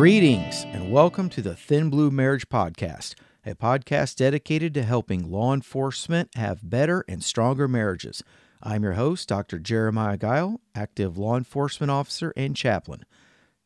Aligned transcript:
Greetings 0.00 0.64
and 0.72 0.90
welcome 0.90 1.28
to 1.28 1.42
the 1.42 1.54
Thin 1.54 1.90
Blue 1.90 2.10
Marriage 2.10 2.48
Podcast, 2.48 3.14
a 3.44 3.54
podcast 3.54 4.16
dedicated 4.16 4.72
to 4.72 4.82
helping 4.82 5.30
law 5.30 5.52
enforcement 5.52 6.30
have 6.36 6.70
better 6.70 7.04
and 7.06 7.22
stronger 7.22 7.68
marriages. 7.68 8.22
I'm 8.62 8.82
your 8.82 8.94
host, 8.94 9.28
Dr. 9.28 9.58
Jeremiah 9.58 10.16
Guile, 10.16 10.62
active 10.74 11.18
law 11.18 11.36
enforcement 11.36 11.90
officer 11.90 12.32
and 12.34 12.56
chaplain. 12.56 13.04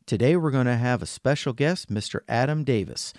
Today 0.06 0.34
we're 0.34 0.50
going 0.50 0.66
to 0.66 0.74
have 0.74 1.02
a 1.02 1.06
special 1.06 1.52
guest, 1.52 1.88
Mr. 1.88 2.22
Adam 2.28 2.64
Davis. 2.64 3.14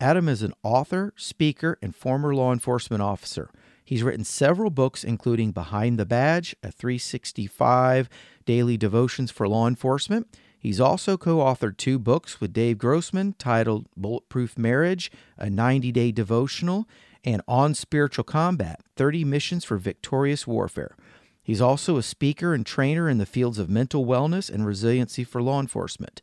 Adam 0.00 0.28
is 0.28 0.42
an 0.42 0.52
author, 0.64 1.12
speaker, 1.14 1.78
and 1.80 1.94
former 1.94 2.34
law 2.34 2.52
enforcement 2.52 3.00
officer. 3.00 3.48
He's 3.84 4.02
written 4.02 4.24
several 4.24 4.70
books, 4.70 5.04
including 5.04 5.52
Behind 5.52 6.00
the 6.00 6.04
Badge, 6.04 6.56
a 6.64 6.72
365 6.72 8.08
daily 8.44 8.76
devotions 8.76 9.30
for 9.30 9.46
law 9.46 9.68
enforcement. 9.68 10.26
He's 10.66 10.80
also 10.80 11.16
co 11.16 11.36
authored 11.36 11.76
two 11.76 11.96
books 11.96 12.40
with 12.40 12.52
Dave 12.52 12.76
Grossman 12.76 13.34
titled 13.38 13.86
Bulletproof 13.96 14.58
Marriage, 14.58 15.12
a 15.38 15.48
90 15.48 15.92
day 15.92 16.10
devotional, 16.10 16.88
and 17.22 17.40
On 17.46 17.72
Spiritual 17.72 18.24
Combat 18.24 18.80
30 18.96 19.24
Missions 19.24 19.64
for 19.64 19.76
Victorious 19.76 20.44
Warfare. 20.44 20.96
He's 21.40 21.60
also 21.60 21.98
a 21.98 22.02
speaker 22.02 22.52
and 22.52 22.66
trainer 22.66 23.08
in 23.08 23.18
the 23.18 23.26
fields 23.26 23.60
of 23.60 23.70
mental 23.70 24.04
wellness 24.06 24.50
and 24.52 24.66
resiliency 24.66 25.22
for 25.22 25.40
law 25.40 25.60
enforcement. 25.60 26.20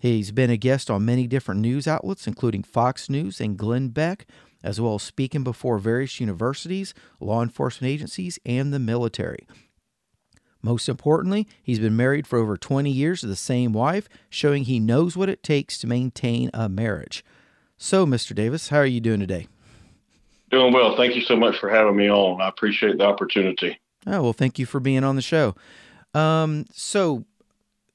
He's 0.00 0.32
been 0.32 0.48
a 0.48 0.56
guest 0.56 0.88
on 0.90 1.04
many 1.04 1.26
different 1.26 1.60
news 1.60 1.86
outlets, 1.86 2.26
including 2.26 2.62
Fox 2.62 3.10
News 3.10 3.42
and 3.42 3.58
Glenn 3.58 3.88
Beck, 3.88 4.26
as 4.62 4.80
well 4.80 4.94
as 4.94 5.02
speaking 5.02 5.44
before 5.44 5.76
various 5.76 6.18
universities, 6.18 6.94
law 7.20 7.42
enforcement 7.42 7.92
agencies, 7.92 8.38
and 8.46 8.72
the 8.72 8.78
military. 8.78 9.46
Most 10.62 10.88
importantly, 10.88 11.48
he's 11.62 11.80
been 11.80 11.96
married 11.96 12.26
for 12.26 12.38
over 12.38 12.56
20 12.56 12.90
years 12.90 13.20
to 13.20 13.26
the 13.26 13.36
same 13.36 13.72
wife, 13.72 14.08
showing 14.30 14.64
he 14.64 14.78
knows 14.78 15.16
what 15.16 15.28
it 15.28 15.42
takes 15.42 15.76
to 15.78 15.88
maintain 15.88 16.50
a 16.54 16.68
marriage. 16.68 17.24
So, 17.76 18.06
Mr. 18.06 18.32
Davis, 18.34 18.68
how 18.68 18.78
are 18.78 18.86
you 18.86 19.00
doing 19.00 19.18
today? 19.18 19.48
Doing 20.52 20.72
well. 20.72 20.96
Thank 20.96 21.16
you 21.16 21.22
so 21.22 21.34
much 21.34 21.58
for 21.58 21.68
having 21.68 21.96
me 21.96 22.08
on. 22.08 22.40
I 22.40 22.48
appreciate 22.48 22.98
the 22.98 23.04
opportunity. 23.04 23.80
Oh, 24.06 24.22
well, 24.22 24.32
thank 24.32 24.58
you 24.58 24.66
for 24.66 24.78
being 24.78 25.02
on 25.02 25.16
the 25.16 25.22
show. 25.22 25.56
Um, 26.14 26.66
so, 26.72 27.24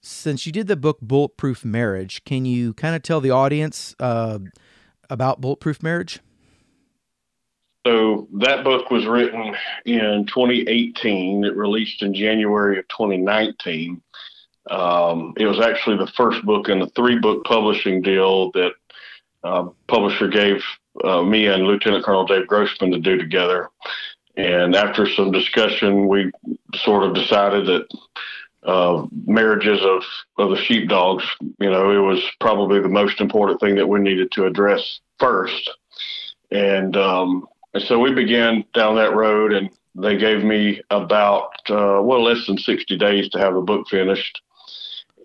since 0.02 0.46
you 0.46 0.52
did 0.52 0.68
the 0.68 0.76
book 0.76 1.00
Bulletproof 1.02 1.64
Marriage, 1.64 2.24
can 2.26 2.46
you 2.46 2.74
kind 2.74 2.96
of 2.96 3.02
tell 3.02 3.22
the 3.22 3.32
audience 3.32 3.96
uh, 4.00 4.40
about 5.10 5.40
Bulletproof 5.40 5.82
Marriage? 5.82 6.20
So 7.88 8.28
that 8.40 8.66
book 8.66 8.92
was 8.92 9.06
written 9.06 9.56
in 9.86 10.26
2018. 10.28 11.46
It 11.46 11.56
released 11.56 12.02
in 12.02 12.14
January 12.14 12.80
of 12.80 12.88
2019. 12.90 14.02
Um, 14.70 15.34
it 15.38 15.46
was 15.46 15.62
actually 15.62 15.96
the 15.96 16.12
first 16.18 16.44
book 16.44 16.68
in 16.68 16.82
a 16.82 16.90
three 16.90 17.18
book 17.18 17.46
publishing 17.46 18.02
deal 18.02 18.52
that 18.52 18.72
uh, 19.42 19.70
publisher 19.88 20.28
gave 20.28 20.62
uh, 21.02 21.22
me 21.22 21.48
and 21.48 21.64
Lieutenant 21.64 22.04
Colonel 22.04 22.26
Dave 22.26 22.46
Grossman 22.46 22.92
to 22.92 23.00
do 23.00 23.18
together. 23.18 23.70
And 24.36 24.76
after 24.76 25.08
some 25.08 25.32
discussion, 25.32 26.10
we 26.10 26.30
sort 26.76 27.04
of 27.04 27.16
decided 27.16 27.68
that 27.68 27.88
uh, 28.64 29.08
marriages 29.26 29.80
of, 29.82 30.04
of 30.38 30.50
the 30.50 30.62
sheepdogs, 30.62 31.24
you 31.40 31.70
know, 31.70 31.92
it 31.92 32.06
was 32.06 32.22
probably 32.42 32.82
the 32.82 32.90
most 32.90 33.22
important 33.22 33.62
thing 33.62 33.76
that 33.76 33.88
we 33.88 34.02
needed 34.02 34.30
to 34.34 34.46
address 34.46 35.00
first. 35.20 35.72
And 36.52 36.98
um, 36.98 37.48
and 37.78 37.86
so 37.86 38.00
we 38.00 38.12
began 38.12 38.66
down 38.74 38.96
that 38.96 39.14
road, 39.14 39.54
and 39.54 39.70
they 39.94 40.18
gave 40.18 40.44
me 40.44 40.82
about, 40.90 41.52
uh, 41.70 42.02
well, 42.02 42.24
less 42.24 42.48
than 42.48 42.58
60 42.58 42.98
days 42.98 43.30
to 43.30 43.38
have 43.38 43.54
the 43.54 43.62
book 43.62 43.88
finished. 43.88 44.42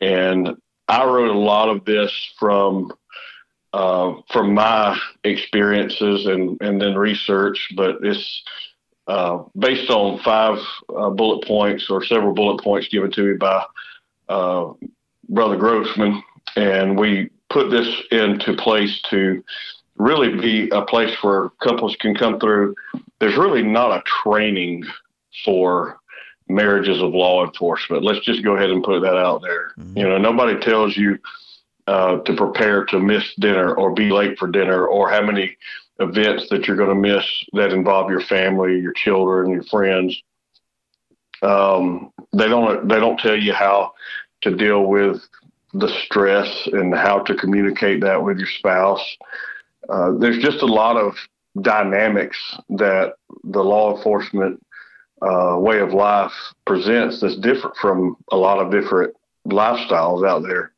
And 0.03 0.51
I 0.87 1.03
wrote 1.07 1.35
a 1.35 1.39
lot 1.39 1.71
of 1.71 1.87
this 1.87 2.13
from 2.39 2.93
uh, 3.73 4.17
from 4.31 4.53
my 4.53 4.99
experiences 5.25 6.27
and, 6.27 6.61
and 6.61 6.79
then 6.79 6.95
research, 6.95 7.71
but 7.75 7.97
it's 8.03 8.43
uh, 9.07 9.45
based 9.59 9.89
on 9.89 10.19
five 10.19 10.59
uh, 10.95 11.09
bullet 11.09 11.47
points 11.47 11.89
or 11.89 12.05
several 12.05 12.35
bullet 12.35 12.63
points 12.63 12.87
given 12.89 13.11
to 13.13 13.33
me 13.33 13.39
by 13.39 13.65
uh, 14.29 14.75
Brother 15.31 15.57
Grossman. 15.57 16.23
And 16.57 16.99
we 16.99 17.31
put 17.49 17.71
this 17.71 17.89
into 18.11 18.53
place 18.57 19.01
to 19.09 19.43
really 19.97 20.41
be 20.41 20.69
a 20.71 20.83
place 20.83 21.15
where 21.23 21.51
couples 21.63 21.97
can 22.01 22.15
come 22.15 22.41
through. 22.41 22.75
There's 23.21 23.37
really 23.37 23.63
not 23.63 23.93
a 23.93 24.03
training 24.23 24.85
for 25.45 25.99
marriages 26.49 27.01
of 27.01 27.15
law 27.15 27.45
enforcement. 27.45 28.05
Let's 28.05 28.25
just 28.25 28.45
go 28.45 28.57
ahead 28.57 28.71
and 28.71 28.83
put 28.83 29.01
that 29.01 29.17
out 29.17 29.43
there. 29.43 29.73
Mm-hmm. 29.79 29.99
You 29.99 30.09
know, 30.09 30.19
nobody 30.19 30.59
tells 30.61 30.97
you 30.97 31.19
uh, 31.87 32.19
to 32.19 32.37
prepare 32.37 32.85
to 32.87 32.99
miss 32.99 33.35
dinner 33.39 33.75
or 33.75 33.93
be 33.93 34.11
late 34.11 34.39
for 34.39 34.49
dinner 34.49 34.87
or 34.87 35.11
how 35.11 35.23
many 35.23 35.57
events 35.99 36.49
that 36.51 36.67
you're 36.67 36.77
going 36.77 36.89
to 36.89 36.95
miss 36.95 37.25
that 37.53 37.73
involve 37.73 38.11
your 38.11 38.21
family, 38.21 38.79
your 38.79 38.93
children, 38.93 39.51
your 39.51 39.65
friends. 39.65 40.21
Um, 41.43 42.13
they 42.33 42.49
don't 42.49 42.89
they 42.89 43.01
don't 43.01 43.19
tell 43.19 43.37
you 43.37 43.53
how 43.53 43.93
to 44.43 44.55
deal 44.55 44.85
with 44.85 45.23
the 45.75 45.89
stress 46.05 46.69
and 46.73 46.95
how 46.95 47.21
to 47.21 47.35
communicate 47.35 48.01
that 48.03 48.23
with 48.23 48.39
your 48.39 48.49
spouse. 48.59 49.17
Uh, 49.89 50.13
there's 50.19 50.39
just 50.39 50.63
a 50.63 50.67
lot 50.67 50.97
of 50.97 51.15
dynamics 51.61 52.39
that 52.71 53.15
the 53.45 53.63
law 53.63 53.97
enforcement 53.97 54.65
uh, 55.23 55.57
way 55.59 55.79
of 55.81 55.93
life 55.93 56.33
presents 56.67 57.21
that's 57.21 57.37
different 57.37 57.77
from 57.77 58.17
a 58.33 58.37
lot 58.37 58.59
of 58.59 58.73
different 58.73 59.15
lifestyles 59.47 60.27
out 60.27 60.43
there. 60.43 60.73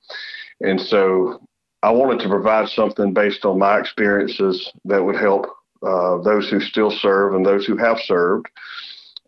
And 0.60 0.80
so 0.80 1.46
I 1.82 1.90
wanted 1.90 2.20
to 2.20 2.28
provide 2.28 2.68
something 2.68 3.12
based 3.12 3.44
on 3.44 3.58
my 3.58 3.78
experiences 3.78 4.72
that 4.84 5.02
would 5.02 5.16
help 5.16 5.46
uh, 5.82 6.18
those 6.22 6.48
who 6.48 6.60
still 6.60 6.90
serve 6.90 7.34
and 7.34 7.44
those 7.44 7.66
who 7.66 7.76
have 7.76 7.98
served 8.00 8.46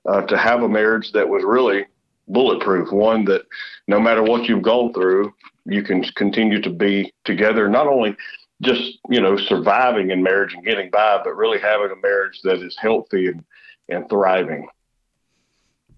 uh, 0.08 0.22
to 0.22 0.38
have 0.38 0.62
a 0.62 0.69
marriage 0.69 1.12
that 1.12 1.28
was 1.28 1.43
really 1.44 1.84
bulletproof, 2.28 2.91
one 2.93 3.25
that 3.26 3.43
no 3.88 4.00
matter 4.00 4.22
what 4.22 4.48
you've 4.48 4.62
gone 4.62 4.93
through, 4.93 5.32
you 5.64 5.82
can 5.82 6.03
continue 6.14 6.60
to 6.62 6.70
be 6.70 7.12
together, 7.25 7.69
not 7.69 7.87
only 7.87 8.16
just 8.62 8.99
you 9.09 9.21
know 9.21 9.37
surviving 9.37 10.11
in 10.11 10.22
marriage 10.22 10.55
and 10.55 10.65
getting 10.65 10.91
by, 10.91 11.21
but 11.22 11.37
really 11.37 11.59
having 11.59 11.91
a 11.91 12.00
marriage 12.00 12.41
that 12.43 12.62
is 12.62 12.77
healthy 12.77 13.28
and 13.28 13.44
and 13.89 14.09
thriving. 14.09 14.69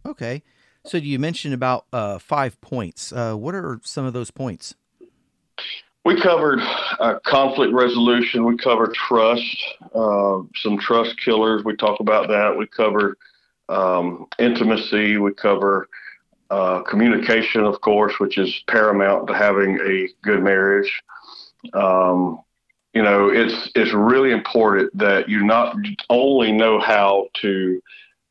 Okay, 0.06 0.42
so 0.84 0.96
you 0.96 1.19
mentioned 1.19 1.54
about 1.54 1.86
uh, 1.92 2.19
five 2.19 2.60
points. 2.60 3.12
Uh, 3.12 3.34
what 3.34 3.54
are 3.54 3.80
some 3.82 4.04
of 4.04 4.12
those 4.12 4.30
points? 4.30 4.74
We 6.04 6.20
covered 6.20 6.60
uh, 7.00 7.19
conflict 7.24 7.72
resolution. 7.74 8.44
We 8.44 8.56
covered 8.56 8.94
trust, 8.94 9.44
uh, 9.94 10.38
some 10.56 10.78
trust 10.78 11.20
killers. 11.22 11.64
We 11.64 11.76
talk 11.76 12.00
about 12.00 12.28
that. 12.28 12.56
We 12.56 12.66
cover 12.66 13.16
um, 13.69 14.26
intimacy. 14.38 15.19
We 15.19 15.34
cover 15.34 15.88
uh, 16.50 16.82
communication, 16.82 17.64
of 17.64 17.80
course, 17.82 18.19
which 18.19 18.38
is 18.38 18.62
paramount 18.69 19.26
to 19.26 19.34
having 19.34 19.78
a 19.80 20.08
good 20.22 20.42
marriage. 20.42 21.02
Um, 21.75 22.40
you 22.94 23.03
know, 23.03 23.28
it's 23.28 23.71
it's 23.75 23.93
really 23.93 24.32
important 24.32 24.97
that 24.97 25.28
you 25.28 25.44
not 25.44 25.76
only 26.09 26.53
know 26.53 26.81
how 26.81 27.29
to 27.43 27.81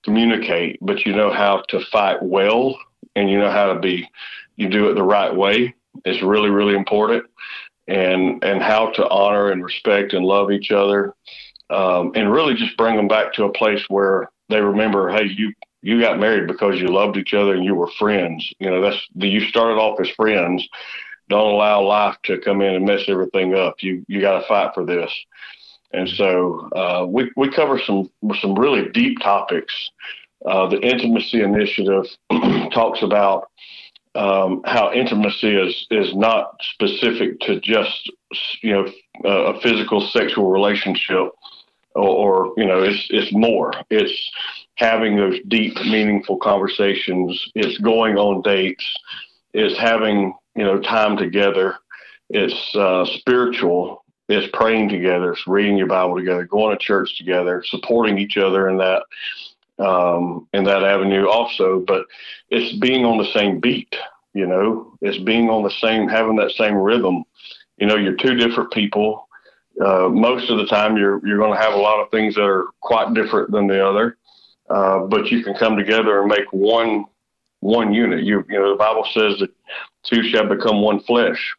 communicate, 0.04 0.77
but 0.81 1.06
you 1.06 1.15
know 1.15 1.31
how 1.31 1.63
to 1.69 1.83
fight 1.92 2.21
well, 2.21 2.77
and 3.15 3.30
you 3.30 3.38
know 3.38 3.51
how 3.51 3.71
to 3.74 3.80
be, 3.80 4.09
you 4.56 4.69
do 4.69 4.89
it 4.89 4.95
the 4.95 5.04
right 5.04 5.33
way. 5.33 5.75
It's 6.06 6.24
really 6.24 6.50
really 6.50 6.75
important, 6.75 7.25
and 7.88 8.44
and 8.44 8.62
how 8.62 8.92
to 8.92 9.07
honor 9.09 9.51
and 9.51 9.63
respect 9.63 10.13
and 10.13 10.25
love 10.25 10.51
each 10.51 10.71
other, 10.71 11.13
um, 11.69 12.12
and 12.15 12.31
really 12.31 12.56
just 12.56 12.77
bring 12.77 12.95
them 12.95 13.07
back 13.07 13.33
to 13.33 13.45
a 13.45 13.53
place 13.53 13.83
where 13.89 14.30
they 14.50 14.62
remember, 14.62 15.10
hey, 15.10 15.25
you 15.25 15.53
you 15.83 16.01
got 16.01 16.19
married 16.19 16.48
because 16.48 16.81
you 16.81 16.88
loved 16.88 17.18
each 17.18 17.33
other 17.36 17.53
and 17.53 17.63
you 17.63 17.75
were 17.75 17.89
friends. 18.00 18.51
You 18.60 18.71
know, 18.71 18.81
that's 18.81 19.07
you 19.15 19.42
started 19.42 19.75
off 19.75 20.00
as 20.01 20.10
friends 20.10 20.68
don't 21.29 21.53
allow 21.53 21.81
life 21.83 22.15
to 22.24 22.39
come 22.39 22.62
in 22.62 22.75
and 22.75 22.85
mess 22.85 23.03
everything 23.07 23.56
up. 23.56 23.75
You 23.79 24.06
you 24.07 24.21
got 24.21 24.39
to 24.39 24.47
fight 24.47 24.74
for 24.74 24.85
this. 24.85 25.12
And 25.94 26.07
so 26.09 26.69
uh, 26.75 27.06
we 27.07 27.31
we 27.35 27.50
cover 27.51 27.79
some 27.79 28.09
some 28.41 28.56
really 28.56 28.89
deep 28.89 29.19
topics. 29.21 29.74
Uh, 30.45 30.68
the 30.68 30.79
intimacy 30.79 31.41
initiative 31.41 32.06
talks 32.71 33.01
about 33.01 33.50
um, 34.15 34.62
how 34.65 34.91
intimacy 34.91 35.56
is 35.56 35.88
is 35.91 36.15
not 36.15 36.56
specific 36.74 37.39
to 37.41 37.59
just 37.62 38.12
you 38.62 38.74
know 38.74 38.88
a 39.25 39.59
physical 39.62 40.01
sexual 40.01 40.50
relationship, 40.50 41.29
or, 41.95 42.03
or 42.03 42.53
you 42.57 42.65
know 42.65 42.83
it's 42.83 43.07
it's 43.09 43.31
more. 43.31 43.71
It's 43.89 44.31
having 44.75 45.15
those 45.15 45.39
deep, 45.47 45.75
meaningful 45.85 46.38
conversations. 46.38 47.51
It's 47.56 47.77
going 47.79 48.18
on 48.18 48.41
dates. 48.41 48.85
It's 49.53 49.77
having 49.77 50.33
you 50.57 50.63
know, 50.63 50.80
time 50.80 51.15
together. 51.15 51.75
It's 52.30 52.75
uh, 52.75 53.06
spiritual. 53.19 54.04
It's 54.27 54.50
praying 54.54 54.89
together. 54.89 55.31
It's 55.31 55.48
reading 55.48 55.77
your 55.77 55.88
Bible 55.88 56.18
together, 56.18 56.44
going 56.44 56.77
to 56.77 56.83
church 56.83 57.18
together, 57.18 57.63
supporting 57.65 58.18
each 58.18 58.36
other 58.36 58.68
in 58.68 58.77
that 58.77 59.04
um, 59.80 60.48
in 60.54 60.63
that 60.65 60.83
avenue 60.83 61.27
also. 61.27 61.80
But 61.88 62.06
it's 62.50 62.77
being 62.80 63.06
on 63.06 63.18
the 63.18 63.31
same 63.33 63.59
beat. 63.59 63.95
You 64.33 64.48
know, 64.48 64.98
it's 65.01 65.24
being 65.24 65.50
on 65.50 65.63
the 65.63 65.71
same, 65.71 66.09
having 66.09 66.36
that 66.36 66.51
same 66.51 66.75
rhythm, 66.75 67.24
you 67.77 67.86
know, 67.88 67.95
you're 67.95 68.15
two 68.15 68.36
different 68.36 68.71
people. 68.71 69.27
Uh, 69.83 70.10
most 70.10 70.50
of 70.50 70.57
the 70.57 70.65
time, 70.65 70.98
you're 70.98 71.25
you're 71.25 71.38
going 71.38 71.53
to 71.53 71.60
have 71.60 71.74
a 71.74 71.77
lot 71.77 72.00
of 72.00 72.10
things 72.10 72.36
that 72.36 72.44
are 72.44 72.68
quite 72.81 73.13
different 73.13 73.51
than 73.51 73.68
the 73.68 73.86
other, 73.86 74.18
uh, 74.69 75.00
but 75.01 75.27
you 75.27 75.44
can 75.44 75.53
come 75.53 75.77
together 75.77 76.19
and 76.19 76.27
make 76.27 76.51
one 76.51 77.06
one 77.67 77.93
unit. 77.93 78.23
You 78.23 78.45
you 78.49 78.59
know, 78.59 78.71
the 78.71 78.77
Bible 78.77 79.05
says 79.13 79.39
that 79.39 79.51
two 80.03 80.23
shall 80.23 80.47
become 80.47 80.81
one 80.81 81.01
flesh, 81.01 81.55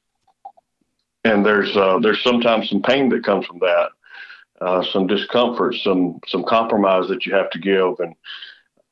and 1.25 1.45
there's 1.45 1.77
uh, 1.77 1.99
there's 2.01 2.23
sometimes 2.25 2.69
some 2.71 2.83
pain 2.83 3.09
that 3.11 3.25
comes 3.25 3.47
from 3.47 3.59
that, 3.59 3.89
uh, 4.61 4.83
some 4.93 5.07
discomfort, 5.07 5.75
some 5.77 6.19
some 6.29 6.45
compromise 6.45 7.09
that 7.09 7.27
you 7.27 7.35
have 7.35 7.51
to 7.51 7.59
give, 7.59 8.01
and 8.01 8.15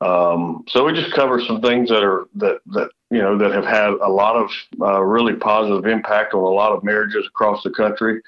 um, 0.01 0.65
so 0.69 0.85
we 0.85 0.93
just 0.93 1.15
cover 1.15 1.41
some 1.41 1.63
things 1.63 1.89
that 1.89 2.05
are 2.05 2.27
that 2.35 2.61
that 2.67 2.91
you 3.11 3.19
know 3.19 3.39
that 3.39 3.53
have 3.53 3.65
had 3.65 3.91
a 3.91 4.11
lot 4.11 4.37
of 4.37 4.51
uh, 4.81 5.01
really 5.01 5.35
positive 5.35 5.87
impact 5.87 6.35
on 6.35 6.43
a 6.43 6.49
lot 6.49 6.73
of 6.73 6.85
marriages 6.85 7.27
across 7.27 7.63
the 7.63 7.71
country. 7.71 8.21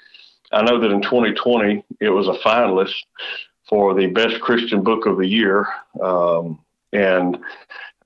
I 0.51 0.63
know 0.63 0.79
that 0.79 0.89
in 0.89 1.03
2020 1.03 1.83
it 1.99 2.09
was 2.09 2.27
a 2.27 2.39
finalist 2.43 2.95
for 3.67 3.93
the 3.93 4.07
best 4.07 4.41
Christian 4.41 4.83
book 4.83 5.05
of 5.05 5.17
the 5.17 5.27
year, 5.27 5.67
um, 6.01 6.59
and 6.91 7.37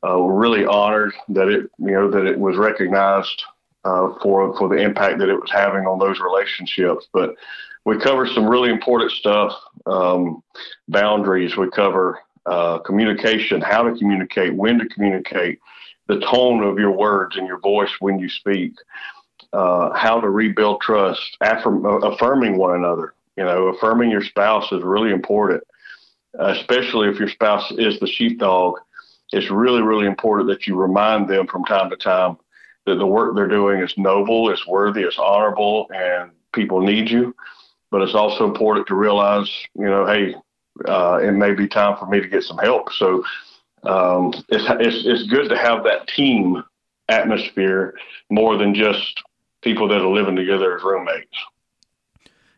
uh, 0.03 0.19
we're 0.19 0.33
really 0.33 0.65
honored 0.65 1.13
that 1.29 1.47
it 1.47 1.69
you 1.79 1.91
know 1.91 2.09
that 2.11 2.25
it 2.25 2.37
was 2.37 2.57
recognized 2.57 3.43
uh, 3.85 4.09
for 4.21 4.55
for 4.57 4.69
the 4.69 4.75
impact 4.75 5.19
that 5.19 5.29
it 5.29 5.39
was 5.39 5.51
having 5.51 5.85
on 5.85 5.99
those 5.99 6.19
relationships. 6.19 7.07
But 7.13 7.35
we 7.85 7.97
cover 7.99 8.27
some 8.27 8.47
really 8.47 8.69
important 8.69 9.11
stuff, 9.11 9.53
um, 9.85 10.41
boundaries. 10.87 11.57
We 11.57 11.69
cover 11.69 12.19
uh, 12.45 12.79
communication, 12.79 13.61
how 13.61 13.83
to 13.83 13.97
communicate, 13.97 14.53
when 14.53 14.79
to 14.79 14.87
communicate, 14.87 15.59
the 16.07 16.19
tone 16.19 16.63
of 16.63 16.77
your 16.77 16.91
words 16.91 17.37
and 17.37 17.47
your 17.47 17.59
voice 17.59 17.91
when 17.99 18.19
you 18.19 18.29
speak, 18.29 18.73
uh, 19.53 19.93
how 19.93 20.19
to 20.19 20.29
rebuild 20.29 20.81
trust, 20.81 21.37
affirm, 21.41 21.85
uh, 21.85 21.99
affirming 21.99 22.57
one 22.57 22.75
another. 22.75 23.13
You 23.37 23.43
know, 23.43 23.67
affirming 23.67 24.11
your 24.11 24.23
spouse 24.23 24.71
is 24.71 24.83
really 24.83 25.11
important, 25.11 25.63
especially 26.37 27.09
if 27.09 27.17
your 27.17 27.29
spouse 27.29 27.71
is 27.71 27.99
the 27.99 28.07
sheepdog. 28.07 28.75
It's 29.33 29.49
really, 29.49 29.81
really 29.81 30.05
important 30.05 30.49
that 30.49 30.67
you 30.67 30.75
remind 30.75 31.27
them 31.27 31.47
from 31.47 31.65
time 31.65 31.89
to 31.89 31.95
time 31.95 32.37
that 32.85 32.95
the 32.95 33.05
work 33.05 33.35
they're 33.35 33.47
doing 33.47 33.81
is 33.81 33.97
noble, 33.97 34.49
it's 34.49 34.67
worthy, 34.67 35.01
it's 35.01 35.17
honorable, 35.17 35.89
and 35.93 36.31
people 36.53 36.81
need 36.81 37.09
you. 37.09 37.35
But 37.89 38.01
it's 38.01 38.15
also 38.15 38.45
important 38.45 38.87
to 38.87 38.95
realize, 38.95 39.49
you 39.75 39.85
know, 39.85 40.05
hey, 40.05 40.35
uh, 40.85 41.19
it 41.21 41.31
may 41.31 41.53
be 41.53 41.67
time 41.67 41.97
for 41.97 42.07
me 42.07 42.19
to 42.19 42.27
get 42.27 42.43
some 42.43 42.57
help. 42.57 42.91
So 42.93 43.23
um, 43.83 44.33
it's, 44.49 44.65
it's, 44.69 45.05
it's 45.05 45.23
good 45.23 45.49
to 45.49 45.57
have 45.57 45.83
that 45.83 46.07
team 46.07 46.63
atmosphere 47.09 47.95
more 48.29 48.57
than 48.57 48.73
just 48.73 49.21
people 49.61 49.87
that 49.87 50.01
are 50.01 50.07
living 50.07 50.35
together 50.35 50.75
as 50.75 50.83
roommates. 50.83 51.37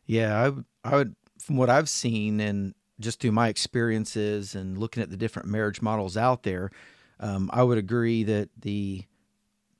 Yeah, 0.05 0.51
I, 0.83 0.89
I 0.89 0.95
would, 0.95 1.15
from 1.39 1.57
what 1.57 1.69
I've 1.69 1.89
seen 1.89 2.39
and 2.39 2.73
just 2.99 3.19
through 3.19 3.31
my 3.31 3.49
experiences 3.49 4.55
and 4.55 4.77
looking 4.77 5.03
at 5.03 5.09
the 5.09 5.17
different 5.17 5.47
marriage 5.47 5.81
models 5.81 6.15
out 6.15 6.43
there, 6.43 6.71
um, 7.19 7.49
I 7.53 7.63
would 7.63 7.77
agree 7.77 8.23
that 8.23 8.49
the 8.59 9.05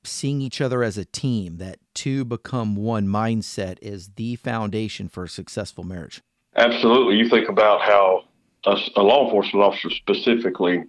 seeing 0.04 0.40
each 0.40 0.60
other 0.60 0.82
as 0.82 0.96
a 0.96 1.04
team, 1.04 1.58
that 1.58 1.78
two 1.94 2.24
become 2.24 2.76
one 2.76 3.06
mindset 3.06 3.78
is 3.82 4.10
the 4.16 4.36
foundation 4.36 5.08
for 5.08 5.24
a 5.24 5.28
successful 5.28 5.84
marriage. 5.84 6.22
Absolutely. 6.56 7.16
You 7.16 7.28
think 7.28 7.48
about 7.48 7.82
how 7.82 8.24
a, 8.64 8.78
a 8.96 9.02
law 9.02 9.24
enforcement 9.24 9.64
officer 9.64 9.90
specifically 9.90 10.84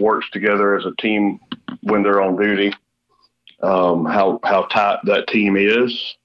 works 0.00 0.28
together 0.32 0.76
as 0.76 0.84
a 0.84 0.94
team 1.00 1.38
when 1.82 2.02
they're 2.02 2.20
on 2.20 2.36
duty. 2.36 2.72
Um, 3.62 4.04
how 4.04 4.40
how 4.42 4.62
tight 4.62 4.98
that 5.04 5.28
team 5.28 5.56
is, 5.56 6.16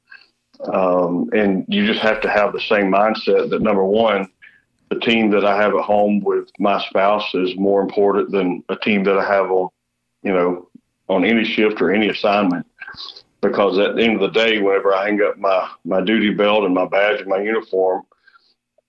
um, 0.73 1.29
and 1.31 1.63
you 1.69 1.85
just 1.85 2.01
have 2.01 2.19
to 2.21 2.29
have 2.29 2.51
the 2.51 2.59
same 2.59 2.91
mindset 2.91 3.51
that 3.51 3.61
number 3.61 3.85
one, 3.85 4.29
the 4.89 4.99
team 4.99 5.29
that 5.31 5.45
I 5.45 5.55
have 5.61 5.73
at 5.75 5.81
home 5.81 6.19
with 6.21 6.49
my 6.59 6.83
spouse 6.89 7.33
is 7.33 7.55
more 7.57 7.81
important 7.81 8.31
than 8.31 8.63
a 8.69 8.75
team 8.75 9.03
that 9.03 9.17
I 9.17 9.25
have 9.25 9.51
on, 9.51 9.69
you 10.23 10.33
know, 10.33 10.69
on 11.07 11.23
any 11.23 11.43
shift 11.43 11.81
or 11.81 11.91
any 11.91 12.09
assignment. 12.09 12.65
Because 13.41 13.77
at 13.77 13.95
the 13.95 14.03
end 14.03 14.15
of 14.15 14.21
the 14.21 14.39
day, 14.39 14.59
whenever 14.59 14.93
I 14.93 15.05
hang 15.05 15.21
up 15.21 15.37
my 15.37 15.69
my 15.85 16.01
duty 16.01 16.31
belt 16.33 16.65
and 16.65 16.73
my 16.73 16.85
badge 16.85 17.21
and 17.21 17.29
my 17.29 17.39
uniform, 17.39 18.03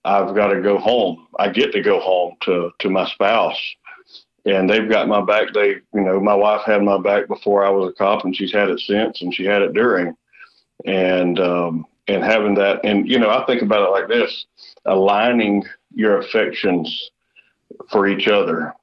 I've 0.04 0.34
got 0.34 0.48
to 0.48 0.60
go 0.60 0.78
home. 0.78 1.28
I 1.38 1.50
get 1.50 1.72
to 1.72 1.82
go 1.82 2.00
home 2.00 2.34
to 2.42 2.70
to 2.80 2.90
my 2.90 3.06
spouse, 3.10 3.58
and 4.46 4.68
they've 4.68 4.88
got 4.88 5.06
my 5.06 5.20
back. 5.20 5.52
They, 5.54 5.76
you 5.94 6.00
know, 6.00 6.18
my 6.18 6.34
wife 6.34 6.62
had 6.64 6.82
my 6.82 6.98
back 6.98 7.28
before 7.28 7.64
I 7.64 7.70
was 7.70 7.90
a 7.90 7.92
cop, 7.92 8.24
and 8.24 8.34
she's 8.34 8.52
had 8.52 8.70
it 8.70 8.80
since, 8.80 9.22
and 9.22 9.32
she 9.32 9.44
had 9.44 9.62
it 9.62 9.72
during, 9.72 10.16
and 10.84 11.38
um, 11.38 11.86
and 12.08 12.24
having 12.24 12.54
that, 12.54 12.80
and 12.84 13.08
you 13.08 13.18
know, 13.18 13.30
I 13.30 13.44
think 13.46 13.62
about 13.62 13.86
it 13.86 13.92
like 13.92 14.08
this: 14.08 14.46
aligning 14.84 15.64
your 15.94 16.18
affections 16.18 17.10
for 17.90 18.06
each 18.06 18.28
other. 18.28 18.74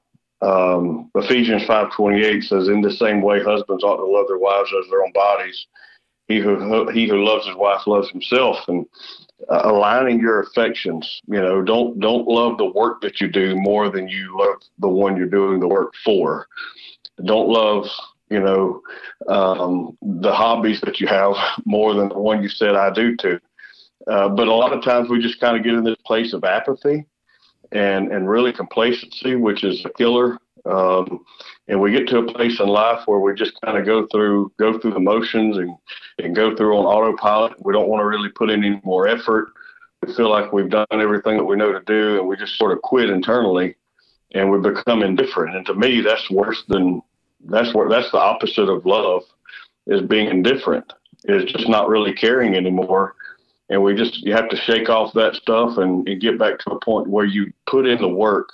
Um, 0.42 1.09
Ephesians 1.15 1.65
five 1.65 1.92
twenty 1.92 2.24
eight 2.24 2.44
says, 2.44 2.68
"In 2.68 2.81
the 2.81 2.92
same 2.92 3.21
way, 3.21 3.42
husbands 3.42 3.83
ought 3.83 3.98
to 3.98 4.06
love 4.06 4.27
their 4.27 4.38
wives 4.38 4.71
as 4.83 4.89
their 4.89 5.04
own 5.04 5.12
bodies. 5.12 5.68
He 6.27 6.39
who 6.39 6.89
he 6.89 7.07
who 7.07 7.24
loves 7.24 7.48
his 7.48 7.56
wife 7.56 7.88
loves 7.88 8.09
himself." 8.12 8.57
And 8.68 8.86
uh, 9.50 9.62
aligning 9.65 10.19
your 10.19 10.42
affections. 10.42 11.21
You 11.27 11.42
know, 11.42 11.62
don't 11.62 12.00
don't 12.00 12.27
love 12.27 12.57
the 12.57 12.65
work 12.65 13.01
that 13.01 13.21
you 13.21 13.27
do 13.27 13.56
more 13.56 13.89
than 13.89 14.07
you 14.07 14.36
love 14.38 14.62
the 14.80 14.89
one 14.89 15.15
you're 15.15 15.27
doing 15.27 15.59
the 15.59 15.68
work 15.68 15.94
for. 16.04 16.48
Don't 17.24 17.48
love 17.48 17.88
you 18.30 18.39
know 18.39 18.81
um, 19.27 19.98
the 20.01 20.33
hobbies 20.33 20.81
that 20.81 21.00
you 21.00 21.07
have 21.07 21.36
more 21.65 21.94
than 21.94 22.09
the 22.09 22.19
one 22.19 22.42
you 22.42 22.50
said 22.50 22.75
I 22.75 22.92
do 22.92 23.15
to. 23.18 23.39
Uh, 24.06 24.30
but 24.30 24.48
a 24.48 24.54
lot 24.54 24.74
of 24.74 24.84
times 24.84 25.10
we 25.10 25.20
just 25.20 25.40
kind 25.40 25.58
of 25.58 25.64
get 25.64 25.74
in 25.74 25.84
this 25.84 25.98
place 26.06 26.34
of 26.34 26.44
apathy 26.44 27.06
and 27.72 28.12
and 28.12 28.30
really 28.30 28.54
complacency, 28.54 29.36
which 29.36 29.64
is 29.64 29.84
a 29.86 29.90
killer. 29.92 30.38
Um, 30.66 31.24
and 31.69 31.80
we 31.80 31.92
get 31.92 32.07
to 32.10 32.19
a 32.19 32.33
place 32.33 32.60
in 32.60 32.68
life 32.68 33.07
where 33.07 33.19
we 33.19 33.33
just 33.33 33.60
kind 33.62 33.78
of 33.78 33.86
go 33.86 34.07
through 34.07 34.52
go 34.57 34.78
through 34.80 34.94
the 34.94 35.00
motions 35.00 35.57
and 35.57 35.76
and 36.19 36.36
go 36.36 36.56
through 36.56 36.78
on 36.78 36.86
autopilot. 36.86 37.54
We 37.64 37.74
don't 37.74 37.90
want 37.90 38.02
to 38.02 38.06
really 38.06 38.30
put 38.30 38.50
in 38.50 38.64
any 38.64 38.81
more 38.83 39.07
effort. 39.07 39.50
We 40.06 40.14
feel 40.14 40.30
like 40.30 40.54
we've 40.54 40.69
done 40.69 40.88
everything 40.92 41.38
that 41.38 41.44
we 41.44 41.56
know 41.56 41.71
to 41.71 41.81
do, 41.86 42.19
and 42.19 42.28
we 42.28 42.38
just 42.38 42.57
sort 42.57 42.71
of 42.71 42.81
quit 42.81 43.10
internally, 43.10 43.76
and 44.33 44.50
we 44.52 44.60
become 44.60 45.02
indifferent. 45.02 45.56
And 45.56 45.66
to 45.66 45.74
me, 45.74 46.02
that's 46.02 46.30
worse 46.30 46.64
than 46.68 47.02
that's 47.45 47.74
where 47.74 47.90
that's 47.90 48.12
the 48.12 48.19
opposite 48.19 48.69
of 48.69 48.86
love 48.86 49.24
is 49.88 50.02
being 50.02 50.28
indifferent. 50.28 50.94
Is 51.24 51.52
just 51.52 51.68
not 51.68 51.90
really 51.90 52.14
caring 52.14 52.56
anymore. 52.56 53.16
And 53.69 53.83
we 53.83 53.95
just 53.95 54.18
you 54.26 54.33
have 54.33 54.50
to 54.50 54.57
shake 54.57 54.90
off 54.90 55.14
that 55.14 55.36
stuff 55.36 55.78
and, 55.78 56.07
and 56.07 56.21
get 56.21 56.40
back 56.40 56.59
to 56.59 56.71
a 56.71 56.80
point 56.80 57.09
where 57.09 57.26
you 57.26 57.52
put 57.66 57.86
in 57.86 58.02
the 58.02 58.07
work 58.07 58.50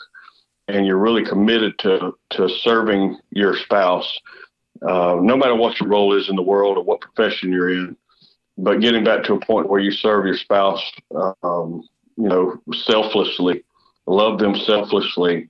and 0.68 0.86
you're 0.86 0.98
really 0.98 1.26
committed 1.26 1.78
to 1.80 2.18
to 2.32 2.50
serving 2.50 3.18
your 3.32 3.56
spouse, 3.56 4.20
uh, 4.82 5.18
no 5.22 5.38
matter 5.38 5.56
what 5.56 5.80
your 5.80 5.90
role 5.90 6.18
is 6.18 6.30
in 6.30 6.36
the 6.36 6.42
world 6.42 6.78
or 6.78 6.84
what 6.84 7.02
profession 7.02 7.52
you're 7.52 7.72
in. 7.72 7.96
But 8.58 8.82
getting 8.82 9.04
back 9.04 9.24
to 9.26 9.34
a 9.34 9.40
point 9.40 9.70
where 9.70 9.80
you 9.80 9.92
serve 9.92 10.26
your 10.26 10.38
spouse, 10.38 10.82
um, 11.44 11.88
you 12.18 12.30
know, 12.30 12.62
selflessly, 12.72 13.64
love 14.06 14.40
them 14.40 14.56
selflessly, 14.56 15.50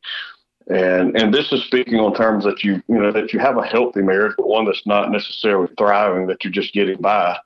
and 0.68 1.18
and 1.18 1.34
this 1.34 1.52
is 1.52 1.64
speaking 1.66 2.00
on 2.00 2.16
terms 2.16 2.44
that 2.46 2.64
you 2.64 2.82
you 2.88 2.98
know 2.98 3.12
that 3.12 3.34
you 3.34 3.40
have 3.40 3.58
a 3.58 3.64
healthy 3.64 4.02
marriage, 4.02 4.34
but 4.38 4.48
one 4.48 4.66
that's 4.66 4.86
not 4.86 5.12
necessarily 5.12 5.68
thriving, 5.78 6.28
that 6.28 6.44
you're 6.44 6.54
just 6.54 6.74
getting 6.74 7.00
by, 7.02 7.38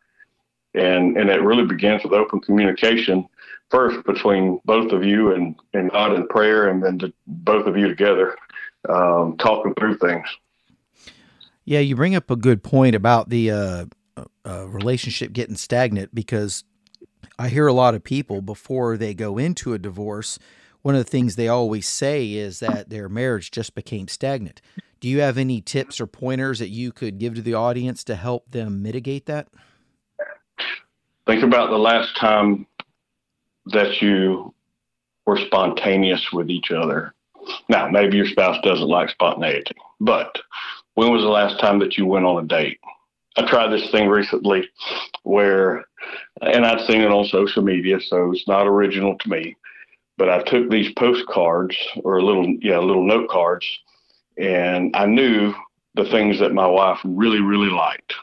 and 0.77 1.17
and 1.17 1.29
it 1.29 1.41
really 1.41 1.65
begins 1.65 2.03
with 2.03 2.13
open 2.13 2.39
communication 2.39 3.27
first 3.69 4.05
between 4.05 4.59
both 4.65 4.91
of 4.91 5.03
you 5.03 5.33
and, 5.33 5.55
and 5.73 5.91
God 5.91 6.13
in 6.13 6.27
prayer, 6.27 6.69
and 6.69 6.83
then 6.83 7.13
both 7.25 7.67
of 7.67 7.77
you 7.77 7.87
together 7.87 8.35
um, 8.89 9.35
talking 9.37 9.73
through 9.75 9.97
things. 9.97 10.25
Yeah, 11.65 11.79
you 11.79 11.95
bring 11.95 12.15
up 12.15 12.31
a 12.31 12.37
good 12.37 12.63
point 12.63 12.95
about 12.95 13.29
the 13.29 13.51
uh, 13.51 13.85
uh, 14.45 14.67
relationship 14.67 15.33
getting 15.33 15.57
stagnant 15.57 16.15
because 16.15 16.63
I 17.37 17.49
hear 17.49 17.67
a 17.67 17.73
lot 17.73 17.93
of 17.93 18.03
people 18.03 18.41
before 18.41 18.95
they 18.95 19.13
go 19.13 19.37
into 19.37 19.73
a 19.73 19.79
divorce. 19.79 20.39
One 20.81 20.95
of 20.95 21.03
the 21.03 21.11
things 21.11 21.35
they 21.35 21.49
always 21.49 21.85
say 21.85 22.31
is 22.31 22.59
that 22.61 22.89
their 22.89 23.09
marriage 23.09 23.51
just 23.51 23.75
became 23.75 24.07
stagnant. 24.07 24.61
Do 24.99 25.09
you 25.09 25.19
have 25.19 25.37
any 25.37 25.61
tips 25.61 25.99
or 25.99 26.07
pointers 26.07 26.59
that 26.59 26.69
you 26.69 26.91
could 26.91 27.19
give 27.19 27.35
to 27.35 27.41
the 27.41 27.53
audience 27.53 28.03
to 28.05 28.15
help 28.15 28.51
them 28.51 28.81
mitigate 28.81 29.25
that? 29.25 29.47
Think 31.27 31.43
about 31.43 31.69
the 31.69 31.77
last 31.77 32.15
time 32.15 32.65
that 33.65 34.01
you 34.01 34.53
were 35.25 35.37
spontaneous 35.37 36.31
with 36.31 36.49
each 36.49 36.71
other. 36.71 37.13
Now, 37.67 37.89
maybe 37.89 38.15
your 38.15 38.27
spouse 38.27 38.57
doesn't 38.63 38.87
like 38.87 39.09
spontaneity, 39.09 39.75
but 39.99 40.37
when 40.93 41.11
was 41.11 41.23
the 41.23 41.27
last 41.27 41.59
time 41.59 41.79
that 41.79 41.97
you 41.97 42.05
went 42.05 42.25
on 42.25 42.43
a 42.43 42.47
date? 42.47 42.79
I 43.35 43.45
tried 43.45 43.73
this 43.73 43.91
thing 43.91 44.07
recently 44.07 44.69
where, 45.23 45.83
and 46.41 46.65
I'd 46.65 46.87
seen 46.87 47.01
it 47.01 47.11
on 47.11 47.25
social 47.25 47.61
media, 47.61 47.99
so 47.99 48.31
it's 48.31 48.47
not 48.47 48.65
original 48.65 49.17
to 49.17 49.29
me, 49.29 49.57
but 50.17 50.29
I 50.29 50.43
took 50.43 50.69
these 50.69 50.93
postcards 50.93 51.75
or 52.03 52.21
little, 52.21 52.55
yeah, 52.61 52.79
little 52.79 53.05
note 53.05 53.29
cards, 53.29 53.67
and 54.37 54.95
I 54.95 55.05
knew 55.05 55.53
the 55.95 56.05
things 56.05 56.39
that 56.39 56.53
my 56.53 56.67
wife 56.67 56.99
really, 57.03 57.41
really 57.41 57.69
liked. 57.69 58.13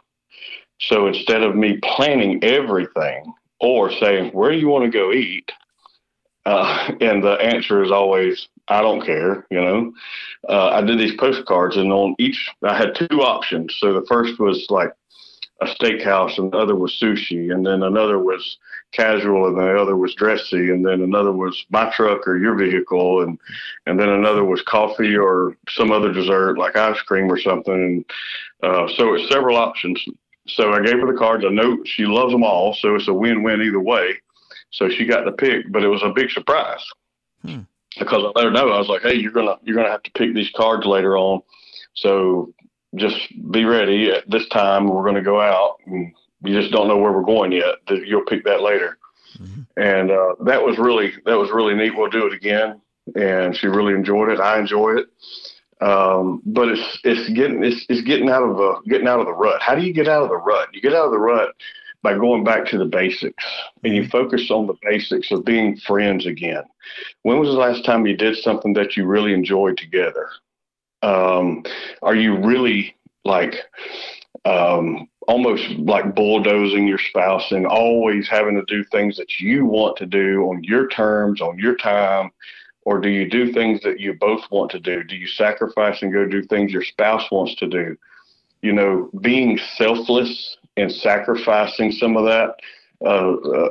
So 0.80 1.06
instead 1.06 1.42
of 1.42 1.56
me 1.56 1.78
planning 1.82 2.42
everything 2.42 3.32
or 3.60 3.90
saying, 3.92 4.32
where 4.32 4.52
do 4.52 4.58
you 4.58 4.68
want 4.68 4.84
to 4.84 4.90
go 4.90 5.12
eat? 5.12 5.50
Uh, 6.46 6.92
and 7.00 7.22
the 7.22 7.34
answer 7.34 7.82
is 7.82 7.90
always, 7.90 8.48
I 8.68 8.82
don't 8.82 9.04
care. 9.04 9.46
You 9.50 9.60
know, 9.60 9.92
uh, 10.48 10.70
I 10.70 10.82
did 10.82 10.98
these 10.98 11.16
postcards, 11.16 11.76
and 11.76 11.92
on 11.92 12.14
each, 12.18 12.50
I 12.62 12.76
had 12.76 12.94
two 12.94 13.22
options. 13.22 13.74
So 13.78 13.92
the 13.92 14.06
first 14.06 14.38
was 14.38 14.66
like 14.68 14.92
a 15.60 15.66
steakhouse, 15.66 16.38
and 16.38 16.52
the 16.52 16.58
other 16.58 16.74
was 16.74 16.98
sushi, 17.00 17.52
and 17.52 17.64
then 17.64 17.82
another 17.82 18.18
was 18.18 18.58
casual, 18.92 19.46
and 19.46 19.56
the 19.56 19.80
other 19.80 19.96
was 19.96 20.14
dressy, 20.14 20.70
and 20.70 20.84
then 20.84 21.00
another 21.00 21.32
was 21.32 21.64
my 21.70 21.90
truck 21.90 22.26
or 22.26 22.36
your 22.36 22.54
vehicle, 22.54 23.22
and 23.22 23.38
and 23.86 23.98
then 23.98 24.08
another 24.08 24.44
was 24.44 24.62
coffee 24.62 25.16
or 25.16 25.56
some 25.68 25.90
other 25.90 26.12
dessert 26.12 26.58
like 26.58 26.76
ice 26.76 27.00
cream 27.02 27.30
or 27.30 27.38
something. 27.38 27.72
And 27.72 28.04
uh, 28.62 28.88
so 28.96 29.14
it's 29.14 29.30
several 29.32 29.56
options. 29.56 30.04
So 30.46 30.72
I 30.72 30.82
gave 30.82 30.98
her 31.00 31.10
the 31.10 31.18
cards. 31.18 31.44
I 31.46 31.50
know 31.50 31.78
she 31.84 32.04
loves 32.04 32.32
them 32.32 32.44
all, 32.44 32.74
so 32.74 32.94
it's 32.94 33.08
a 33.08 33.14
win-win 33.14 33.62
either 33.62 33.80
way. 33.80 34.14
So 34.70 34.88
she 34.88 35.06
got 35.06 35.22
to 35.22 35.32
pick, 35.32 35.70
but 35.72 35.84
it 35.84 35.88
was 35.88 36.02
a 36.02 36.12
big 36.12 36.30
surprise 36.30 36.84
hmm. 37.42 37.60
because 37.98 38.24
I 38.24 38.38
let 38.38 38.44
her 38.44 38.50
know 38.50 38.70
I 38.70 38.78
was 38.78 38.88
like, 38.88 39.02
"Hey, 39.02 39.14
you're 39.14 39.32
gonna 39.32 39.56
you're 39.62 39.76
gonna 39.76 39.90
have 39.90 40.02
to 40.02 40.10
pick 40.12 40.34
these 40.34 40.50
cards 40.56 40.84
later 40.84 41.16
on, 41.16 41.42
so 41.94 42.52
just 42.96 43.16
be 43.50 43.64
ready. 43.64 44.10
At 44.10 44.28
this 44.28 44.48
time, 44.48 44.88
we're 44.88 45.04
going 45.04 45.14
to 45.14 45.22
go 45.22 45.40
out, 45.40 45.78
and 45.86 46.12
you 46.42 46.60
just 46.60 46.72
don't 46.72 46.88
know 46.88 46.98
where 46.98 47.12
we're 47.12 47.22
going 47.22 47.52
yet. 47.52 47.76
You'll 47.88 48.24
pick 48.26 48.44
that 48.44 48.62
later." 48.62 48.98
Mm-hmm. 49.38 49.80
And 49.80 50.10
uh, 50.10 50.34
that 50.44 50.62
was 50.62 50.78
really 50.78 51.12
that 51.24 51.38
was 51.38 51.50
really 51.50 51.74
neat. 51.74 51.96
We'll 51.96 52.10
do 52.10 52.26
it 52.26 52.32
again, 52.32 52.80
and 53.16 53.56
she 53.56 53.66
really 53.66 53.94
enjoyed 53.94 54.30
it. 54.30 54.40
I 54.40 54.58
enjoy 54.58 54.96
it. 54.96 55.06
Um, 55.80 56.40
but 56.46 56.68
it's 56.68 56.98
it's 57.04 57.28
getting 57.30 57.62
it's, 57.64 57.84
it's 57.88 58.02
getting 58.02 58.30
out 58.30 58.42
of 58.42 58.56
the 58.56 58.80
getting 58.88 59.08
out 59.08 59.20
of 59.20 59.26
the 59.26 59.32
rut. 59.32 59.60
How 59.60 59.74
do 59.74 59.82
you 59.82 59.92
get 59.92 60.08
out 60.08 60.22
of 60.22 60.28
the 60.28 60.36
rut? 60.36 60.68
You 60.72 60.80
get 60.80 60.94
out 60.94 61.06
of 61.06 61.12
the 61.12 61.18
rut 61.18 61.54
by 62.04 62.14
going 62.14 62.44
back 62.44 62.66
to 62.66 62.78
the 62.78 62.84
basics 62.84 63.44
and 63.82 63.94
you 63.94 64.06
focus 64.08 64.50
on 64.50 64.66
the 64.66 64.76
basics 64.82 65.32
of 65.32 65.44
being 65.44 65.76
friends 65.78 66.26
again. 66.26 66.62
When 67.22 67.40
was 67.40 67.48
the 67.48 67.54
last 67.54 67.84
time 67.84 68.06
you 68.06 68.14
did 68.14 68.36
something 68.36 68.74
that 68.74 68.94
you 68.94 69.06
really 69.06 69.32
enjoyed 69.32 69.78
together? 69.78 70.28
Um, 71.02 71.64
are 72.02 72.14
you 72.14 72.36
really 72.36 72.94
like 73.24 73.54
um, 74.44 75.08
almost 75.26 75.68
like 75.78 76.14
bulldozing 76.14 76.86
your 76.86 76.98
spouse 76.98 77.50
and 77.52 77.66
always 77.66 78.28
having 78.28 78.54
to 78.56 78.64
do 78.66 78.84
things 78.84 79.16
that 79.16 79.40
you 79.40 79.64
want 79.64 79.96
to 79.96 80.06
do 80.06 80.42
on 80.42 80.62
your 80.62 80.88
terms, 80.88 81.40
on 81.40 81.58
your 81.58 81.76
time? 81.76 82.30
Or 82.84 83.00
do 83.00 83.08
you 83.08 83.28
do 83.28 83.52
things 83.52 83.80
that 83.82 83.98
you 83.98 84.14
both 84.14 84.42
want 84.50 84.70
to 84.72 84.78
do? 84.78 85.02
Do 85.02 85.16
you 85.16 85.26
sacrifice 85.26 86.02
and 86.02 86.12
go 86.12 86.26
do 86.26 86.42
things 86.42 86.72
your 86.72 86.84
spouse 86.84 87.30
wants 87.30 87.54
to 87.56 87.66
do? 87.66 87.96
You 88.60 88.72
know, 88.72 89.10
being 89.20 89.58
selfless 89.76 90.56
and 90.76 90.90
sacrificing 90.92 91.92
some 91.92 92.16
of 92.16 92.24
that 92.24 92.56
uh, 93.04 93.34
uh, 93.34 93.68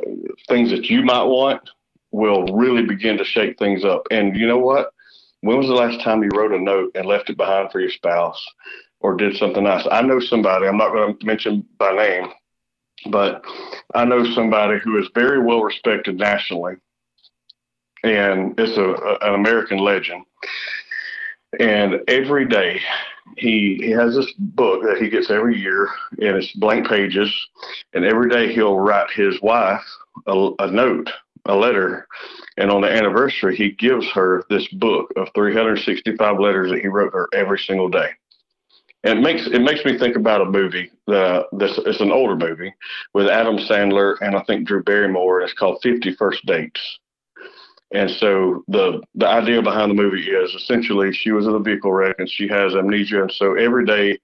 things 0.48 0.70
that 0.72 0.86
you 0.86 1.03
might 1.03 1.24
want 1.24 1.62
will 2.12 2.46
really 2.48 2.86
begin 2.86 3.17
to 3.17 3.25
shake 3.25 3.58
things 3.58 3.84
up. 3.84 4.03
And 4.12 4.36
you 4.36 4.48
know 4.48 4.60
what? 4.60 4.93
When 5.41 5.58
was 5.58 5.67
the 5.67 5.74
last 5.74 6.01
time 6.03 6.24
you 6.24 6.29
wrote 6.34 6.53
a 6.53 6.60
note 6.60 6.91
and 6.96 7.05
left 7.05 7.29
it 7.29 7.38
behind 7.38 7.72
for 7.72 7.79
your 7.79 7.89
spouse 7.89 8.41
or 9.00 9.15
did 9.15 9.36
something 9.36 9.63
nice? 9.63 9.86
I 9.91 10.01
know 10.01 10.20
somebody, 10.20 10.67
I'm 10.67 10.77
not 10.77 10.93
going 10.93 11.17
to 11.17 11.25
mention 11.25 11.65
by 11.77 11.91
name, 11.91 12.29
but 13.10 13.43
I 13.93 14.05
know 14.05 14.24
somebody 14.34 14.79
who 14.79 14.98
is 15.00 15.10
very 15.13 15.43
well 15.43 15.63
respected 15.63 16.17
nationally 16.17 16.75
and 18.03 18.53
it's 18.60 18.77
a, 18.77 18.83
a 18.83 19.29
an 19.29 19.36
American 19.36 19.77
legend. 19.77 20.25
And 21.60 22.01
every 22.07 22.48
day 22.48 22.79
he 23.38 23.79
he 23.81 23.91
has 23.91 24.15
this 24.15 24.31
book 24.38 24.83
that 24.83 24.98
he 24.98 25.10
gets 25.10 25.29
every 25.29 25.60
year, 25.60 25.88
and 26.12 26.38
it's 26.38 26.51
blank 26.53 26.88
pages. 26.88 27.31
And 27.93 28.05
every 28.05 28.29
day 28.29 28.53
he'll 28.53 28.79
write 28.79 29.10
his 29.12 29.41
wife 29.41 29.83
a, 30.27 30.50
a 30.60 30.72
note, 30.72 31.10
a 31.45 31.55
letter, 31.55 32.07
and 32.57 32.69
on 32.69 32.81
the 32.81 32.91
anniversary 32.91 33.55
he 33.55 33.72
gives 33.72 34.10
her 34.12 34.43
this 34.50 34.67
book 34.69 35.12
of 35.15 35.29
365 35.36 36.39
letters 36.39 36.72
that 36.72 36.81
he 36.81 36.88
wrote 36.88 37.13
her 37.13 37.29
every 37.33 37.60
single 37.60 37.89
day. 37.89 38.10
And 39.05 39.19
it 39.19 39.22
makes 39.22 39.48
it 39.48 39.62
makes 39.62 39.86
me 39.86 39.98
think 39.98 40.15
about 40.15 40.41
a 40.41 40.45
movie. 40.45 40.91
Uh, 41.07 41.43
this 41.53 41.77
it's 41.86 42.00
an 42.01 42.12
older 42.12 42.36
movie 42.36 42.74
with 43.13 43.27
Adam 43.27 43.57
Sandler 43.57 44.15
and 44.22 44.36
I 44.36 44.43
think 44.43 44.67
Drew 44.67 44.81
Barrymore. 44.83 45.41
It's 45.41 45.53
called 45.53 45.79
Fifty 45.83 46.15
First 46.15 46.45
Dates. 46.45 47.00
And 47.94 48.10
so 48.10 48.64
the 48.68 49.04
the 49.14 49.28
idea 49.28 49.62
behind 49.62 49.92
the 49.92 49.96
movie 49.96 50.30
is 50.30 50.54
essentially 50.56 51.14
she 51.14 51.32
was 51.32 51.46
in 51.46 51.54
a 51.54 51.60
vehicle 51.60 51.94
wreck 51.94 52.16
and 52.18 52.30
she 52.30 52.48
has 52.48 52.76
amnesia, 52.76 53.22
and 53.22 53.32
so 53.32 53.54
every 53.54 53.86
day 53.86 54.18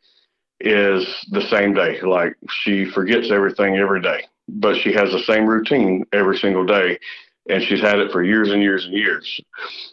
is 0.60 1.06
the 1.32 1.48
same 1.50 1.74
day. 1.76 2.02
Like 2.02 2.36
she 2.50 2.90
forgets 2.90 3.30
everything 3.30 3.78
every 3.78 4.02
day, 4.02 4.26
but 4.48 4.76
she 4.76 4.92
has 4.94 5.12
the 5.12 5.24
same 5.24 5.46
routine 5.46 6.04
every 6.14 6.38
single 6.40 6.66
day, 6.66 6.98
and 7.48 7.64
she's 7.64 7.80
had 7.80 8.00
it 8.00 8.12
for 8.12 8.24
years 8.24 8.50
and 8.50 8.64
years 8.64 8.86
and 8.86 8.94
years. 8.96 9.40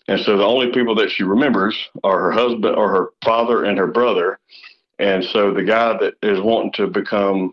And 0.08 0.20
so 0.20 0.38
the 0.38 0.44
only 0.44 0.72
people 0.72 0.94
that 0.94 1.10
she 1.10 1.22
remembers 1.22 1.76
are 2.02 2.18
her 2.18 2.32
husband 2.32 2.76
or 2.76 2.88
her 2.88 3.10
father 3.22 3.64
and 3.64 3.76
her 3.76 3.88
brother. 3.88 4.38
And 4.98 5.22
so 5.22 5.52
the 5.52 5.62
guy 5.62 5.98
that 5.98 6.14
is 6.22 6.40
wanting 6.40 6.72
to 6.72 6.86
become 6.86 7.52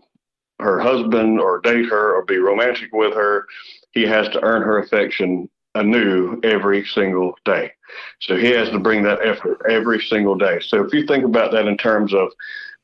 her 0.58 0.80
husband 0.80 1.38
or 1.38 1.60
date 1.60 1.90
her 1.90 2.14
or 2.14 2.24
be 2.24 2.38
romantic 2.38 2.90
with 2.94 3.12
her, 3.12 3.46
he 3.92 4.04
has 4.04 4.26
to 4.30 4.42
earn 4.42 4.62
her 4.62 4.78
affection 4.78 5.50
anew 5.74 6.40
every 6.42 6.84
single 6.84 7.36
day. 7.44 7.72
So 8.20 8.36
he 8.36 8.50
has 8.50 8.70
to 8.70 8.78
bring 8.78 9.02
that 9.04 9.24
effort 9.24 9.60
every 9.68 10.00
single 10.00 10.34
day. 10.34 10.60
So 10.60 10.84
if 10.84 10.92
you 10.92 11.06
think 11.06 11.24
about 11.24 11.52
that 11.52 11.66
in 11.66 11.76
terms 11.76 12.14
of, 12.14 12.30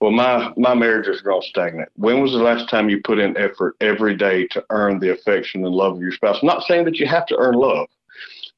well, 0.01 0.11
my, 0.11 0.53
my 0.57 0.75
marriage 0.75 1.09
is 1.09 1.21
grown 1.21 1.43
stagnant. 1.43 1.91
When 1.97 2.21
was 2.21 2.33
the 2.33 2.39
last 2.39 2.69
time 2.69 2.89
you 2.89 3.01
put 3.03 3.19
in 3.19 3.37
effort 3.37 3.77
every 3.81 4.17
day 4.17 4.47
to 4.49 4.65
earn 4.71 4.99
the 4.99 5.13
affection 5.13 5.65
and 5.65 5.75
love 5.75 5.97
of 5.97 6.03
your 6.03 6.13
spouse? 6.13 6.39
I'm 6.41 6.47
not 6.47 6.65
saying 6.65 6.85
that 6.87 6.99
you 6.99 7.07
have 7.07 7.27
to 7.27 7.37
earn 7.37 7.55
love, 7.55 7.89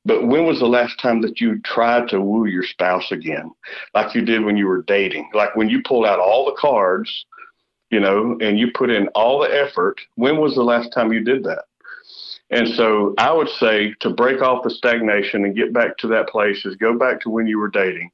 but 0.05 0.27
when 0.27 0.47
was 0.47 0.61
the 0.61 0.67
last 0.67 0.99
time 1.01 1.21
that 1.23 1.41
you 1.41 1.59
tried 1.61 2.09
to 2.09 2.21
woo 2.21 2.47
your 2.47 2.65
spouse 2.65 3.11
again, 3.11 3.51
like 3.95 4.15
you 4.15 4.23
did 4.23 4.45
when 4.45 4.57
you 4.57 4.67
were 4.67 4.83
dating? 4.83 5.31
Like 5.35 5.57
when 5.57 5.69
you 5.69 5.83
pulled 5.83 6.07
out 6.07 6.21
all 6.21 6.47
the 6.47 6.57
cards, 6.59 7.25
you 7.91 8.01
know, 8.01 8.39
and 8.41 8.59
you 8.59 8.71
put 8.73 8.91
in 8.91 9.09
all 9.09 9.41
the 9.41 9.55
effort. 9.55 10.01
When 10.15 10.39
was 10.39 10.55
the 10.55 10.63
last 10.63 10.93
time 10.93 11.13
you 11.13 11.23
did 11.23 11.45
that? 11.45 11.65
And 12.53 12.69
so 12.69 13.15
I 13.17 13.33
would 13.33 13.49
say 13.49 13.95
to 14.01 14.11
break 14.11 14.43
off 14.43 14.63
the 14.63 14.71
stagnation 14.71 15.45
and 15.45 15.57
get 15.57 15.73
back 15.73 15.97
to 15.99 16.07
that 16.09 16.29
place 16.29 16.67
is 16.67 16.77
go 16.77 16.97
back 16.97 17.21
to 17.23 17.31
when 17.31 17.47
you 17.47 17.59
were 17.59 17.71
dating. 17.71 18.11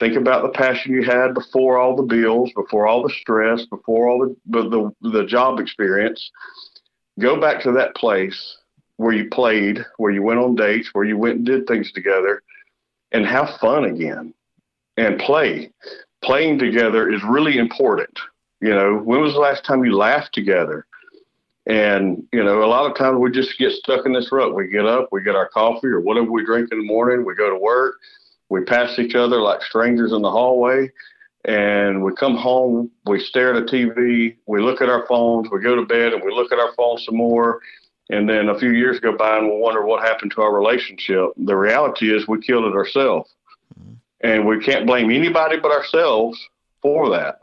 Think 0.00 0.16
about 0.16 0.42
the 0.42 0.48
passion 0.48 0.92
you 0.92 1.04
had 1.04 1.34
before 1.34 1.78
all 1.78 1.94
the 1.94 2.02
bills, 2.02 2.50
before 2.54 2.88
all 2.88 3.02
the 3.04 3.14
stress, 3.20 3.64
before 3.64 4.08
all 4.08 4.36
the, 4.50 4.62
the, 4.62 5.10
the, 5.10 5.24
job 5.24 5.60
experience. 5.60 6.30
Go 7.20 7.40
back 7.40 7.62
to 7.62 7.72
that 7.72 7.94
place 7.94 8.58
where 8.96 9.14
you 9.14 9.30
played, 9.30 9.84
where 9.98 10.12
you 10.12 10.22
went 10.22 10.40
on 10.40 10.56
dates, 10.56 10.90
where 10.92 11.04
you 11.04 11.16
went 11.16 11.36
and 11.36 11.46
did 11.46 11.66
things 11.66 11.92
together, 11.92 12.42
and 13.12 13.24
have 13.24 13.56
fun 13.60 13.84
again 13.84 14.34
and 14.96 15.18
play. 15.20 15.70
Playing 16.24 16.58
together 16.58 17.08
is 17.08 17.22
really 17.22 17.56
important. 17.56 18.18
You 18.60 18.70
know, 18.70 18.96
when 18.96 19.20
was 19.20 19.32
the 19.32 19.38
last 19.38 19.64
time 19.64 19.84
you 19.84 19.96
laughed 19.96 20.34
together? 20.34 20.86
And, 21.66 22.22
you 22.32 22.44
know, 22.44 22.62
a 22.62 22.66
lot 22.66 22.88
of 22.88 22.96
times 22.96 23.18
we 23.18 23.30
just 23.30 23.58
get 23.58 23.72
stuck 23.72 24.06
in 24.06 24.12
this 24.12 24.30
rut. 24.30 24.54
We 24.54 24.68
get 24.68 24.86
up, 24.86 25.08
we 25.10 25.22
get 25.22 25.34
our 25.34 25.48
coffee 25.48 25.88
or 25.88 26.00
whatever 26.00 26.30
we 26.30 26.44
drink 26.44 26.70
in 26.70 26.78
the 26.78 26.84
morning, 26.84 27.24
we 27.24 27.34
go 27.34 27.50
to 27.50 27.58
work, 27.58 27.96
we 28.48 28.62
pass 28.62 28.98
each 28.98 29.16
other 29.16 29.40
like 29.40 29.62
strangers 29.62 30.12
in 30.12 30.22
the 30.22 30.30
hallway, 30.30 30.90
and 31.44 32.04
we 32.04 32.12
come 32.14 32.36
home, 32.36 32.90
we 33.06 33.18
stare 33.18 33.54
at 33.54 33.62
a 33.62 33.66
TV, 33.66 34.36
we 34.46 34.60
look 34.60 34.80
at 34.80 34.88
our 34.88 35.06
phones, 35.06 35.48
we 35.50 35.60
go 35.60 35.74
to 35.74 35.84
bed 35.84 36.12
and 36.12 36.22
we 36.24 36.32
look 36.32 36.52
at 36.52 36.58
our 36.58 36.72
phones 36.76 37.04
some 37.04 37.16
more. 37.16 37.60
And 38.10 38.28
then 38.28 38.48
a 38.48 38.58
few 38.58 38.70
years 38.70 39.00
go 39.00 39.16
by 39.16 39.38
and 39.38 39.48
we 39.48 39.58
wonder 39.58 39.84
what 39.84 40.04
happened 40.04 40.30
to 40.36 40.42
our 40.42 40.54
relationship. 40.54 41.30
The 41.36 41.56
reality 41.56 42.14
is 42.14 42.28
we 42.28 42.40
killed 42.40 42.64
it 42.64 42.76
ourselves. 42.76 43.34
Mm-hmm. 43.78 43.94
And 44.20 44.46
we 44.46 44.60
can't 44.60 44.86
blame 44.86 45.10
anybody 45.10 45.58
but 45.58 45.72
ourselves 45.72 46.38
for 46.80 47.10
that. 47.10 47.38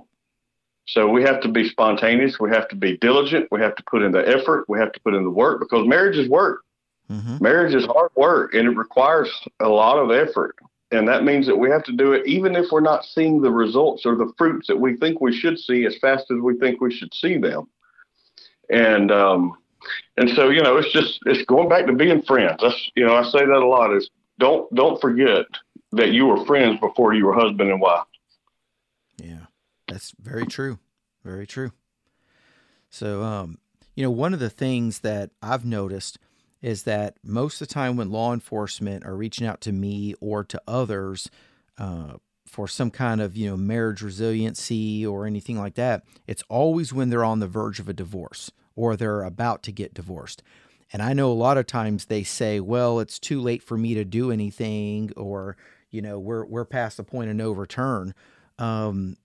So 0.85 1.07
we 1.07 1.23
have 1.23 1.39
to 1.41 1.47
be 1.47 1.69
spontaneous. 1.69 2.39
We 2.39 2.49
have 2.49 2.67
to 2.69 2.75
be 2.75 2.97
diligent. 2.97 3.47
We 3.51 3.61
have 3.61 3.75
to 3.75 3.83
put 3.89 4.01
in 4.01 4.11
the 4.11 4.27
effort. 4.27 4.65
We 4.67 4.79
have 4.79 4.91
to 4.91 4.99
put 4.99 5.13
in 5.13 5.23
the 5.23 5.29
work 5.29 5.59
because 5.59 5.87
marriage 5.87 6.17
is 6.17 6.29
work. 6.29 6.63
Mm-hmm. 7.09 7.37
Marriage 7.41 7.73
is 7.73 7.85
hard 7.85 8.11
work 8.15 8.53
and 8.53 8.67
it 8.67 8.77
requires 8.77 9.29
a 9.59 9.67
lot 9.67 9.97
of 9.97 10.11
effort. 10.11 10.55
And 10.91 11.07
that 11.07 11.23
means 11.23 11.47
that 11.47 11.55
we 11.55 11.69
have 11.69 11.83
to 11.85 11.91
do 11.91 12.13
it 12.13 12.25
even 12.27 12.55
if 12.55 12.71
we're 12.71 12.81
not 12.81 13.05
seeing 13.05 13.41
the 13.41 13.51
results 13.51 14.05
or 14.05 14.15
the 14.15 14.31
fruits 14.37 14.67
that 14.67 14.79
we 14.79 14.95
think 14.97 15.21
we 15.21 15.35
should 15.35 15.57
see 15.57 15.85
as 15.85 15.97
fast 15.99 16.25
as 16.31 16.37
we 16.41 16.57
think 16.57 16.81
we 16.81 16.93
should 16.93 17.13
see 17.13 17.37
them. 17.37 17.67
And 18.69 19.11
um, 19.11 19.57
and 20.17 20.29
so 20.29 20.49
you 20.49 20.61
know, 20.61 20.77
it's 20.77 20.91
just 20.91 21.19
it's 21.25 21.45
going 21.45 21.67
back 21.67 21.87
to 21.87 21.93
being 21.93 22.21
friends. 22.21 22.59
That's 22.61 22.91
you 22.95 23.05
know, 23.05 23.15
I 23.15 23.23
say 23.23 23.39
that 23.39 23.51
a 23.51 23.65
lot. 23.65 23.95
Is 23.95 24.09
don't 24.39 24.73
don't 24.75 25.01
forget 25.01 25.45
that 25.93 26.11
you 26.11 26.27
were 26.27 26.45
friends 26.45 26.79
before 26.79 27.13
you 27.13 27.25
were 27.25 27.33
husband 27.33 27.69
and 27.69 27.81
wife. 27.81 28.05
That's 29.93 30.11
very 30.19 30.47
true. 30.47 30.79
Very 31.23 31.45
true. 31.45 31.71
So, 32.89 33.21
um, 33.21 33.59
you 33.95 34.03
know, 34.03 34.09
one 34.09 34.33
of 34.33 34.39
the 34.39 34.49
things 34.49 34.99
that 34.99 35.29
I've 35.39 35.65
noticed 35.65 36.17
is 36.63 36.81
that 36.83 37.17
most 37.23 37.61
of 37.61 37.67
the 37.67 37.73
time 37.73 37.95
when 37.95 38.09
law 38.09 38.33
enforcement 38.33 39.05
are 39.05 39.15
reaching 39.15 39.45
out 39.45 39.61
to 39.61 39.71
me 39.71 40.15
or 40.19 40.43
to 40.45 40.59
others 40.67 41.29
uh, 41.77 42.13
for 42.47 42.67
some 42.67 42.89
kind 42.89 43.21
of 43.21 43.37
you 43.37 43.47
know 43.47 43.55
marriage 43.55 44.01
resiliency 44.01 45.05
or 45.05 45.27
anything 45.27 45.59
like 45.59 45.75
that, 45.75 46.03
it's 46.25 46.43
always 46.49 46.91
when 46.91 47.11
they're 47.11 47.23
on 47.23 47.39
the 47.39 47.47
verge 47.47 47.79
of 47.79 47.87
a 47.87 47.93
divorce 47.93 48.49
or 48.75 48.95
they're 48.95 49.21
about 49.21 49.61
to 49.61 49.71
get 49.71 49.93
divorced. 49.93 50.41
And 50.91 51.03
I 51.03 51.13
know 51.13 51.31
a 51.31 51.33
lot 51.33 51.59
of 51.59 51.67
times 51.67 52.05
they 52.05 52.23
say, 52.23 52.59
"Well, 52.59 52.99
it's 52.99 53.19
too 53.19 53.39
late 53.39 53.61
for 53.61 53.77
me 53.77 53.93
to 53.93 54.03
do 54.03 54.31
anything," 54.31 55.11
or 55.15 55.55
you 55.91 56.01
know, 56.01 56.17
we're 56.17 56.45
we're 56.45 56.65
past 56.65 56.97
the 56.97 57.03
point 57.03 57.29
of 57.29 57.35
no 57.35 57.51
return. 57.51 58.15
Um, 58.57 59.17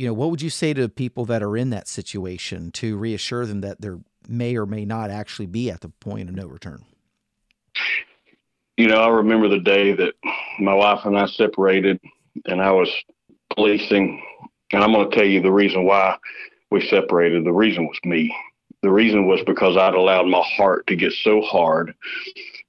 you 0.00 0.06
know, 0.06 0.14
what 0.14 0.30
would 0.30 0.40
you 0.40 0.48
say 0.48 0.72
to 0.72 0.88
people 0.88 1.26
that 1.26 1.42
are 1.42 1.58
in 1.58 1.68
that 1.68 1.86
situation 1.86 2.70
to 2.70 2.96
reassure 2.96 3.44
them 3.44 3.60
that 3.60 3.82
there 3.82 3.98
may 4.26 4.56
or 4.56 4.64
may 4.64 4.86
not 4.86 5.10
actually 5.10 5.44
be 5.44 5.70
at 5.70 5.82
the 5.82 5.90
point 5.90 6.30
of 6.30 6.34
no 6.34 6.46
return? 6.46 6.86
You 8.78 8.88
know, 8.88 9.02
I 9.02 9.08
remember 9.08 9.48
the 9.48 9.58
day 9.58 9.92
that 9.92 10.14
my 10.58 10.72
wife 10.72 11.04
and 11.04 11.18
I 11.18 11.26
separated, 11.26 12.00
and 12.46 12.62
I 12.62 12.70
was 12.70 12.88
policing, 13.50 14.22
and 14.72 14.82
I'm 14.82 14.94
going 14.94 15.10
to 15.10 15.14
tell 15.14 15.26
you 15.26 15.42
the 15.42 15.52
reason 15.52 15.84
why 15.84 16.16
we 16.70 16.80
separated. 16.88 17.44
The 17.44 17.52
reason 17.52 17.86
was 17.86 17.98
me. 18.02 18.34
The 18.80 18.90
reason 18.90 19.26
was 19.26 19.42
because 19.44 19.76
I'd 19.76 19.92
allowed 19.92 20.28
my 20.28 20.42
heart 20.56 20.86
to 20.86 20.96
get 20.96 21.12
so 21.12 21.42
hard, 21.42 21.94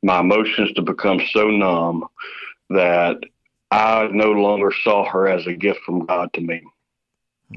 my 0.04 0.20
emotions 0.20 0.74
to 0.74 0.82
become 0.82 1.22
so 1.32 1.48
numb 1.48 2.04
that 2.72 3.20
I 3.72 4.10
no 4.12 4.32
longer 4.32 4.74
saw 4.84 5.10
her 5.10 5.30
as 5.30 5.48
a 5.48 5.54
gift 5.54 5.80
from 5.86 6.06
God 6.06 6.34
to 6.34 6.42
me. 6.42 6.62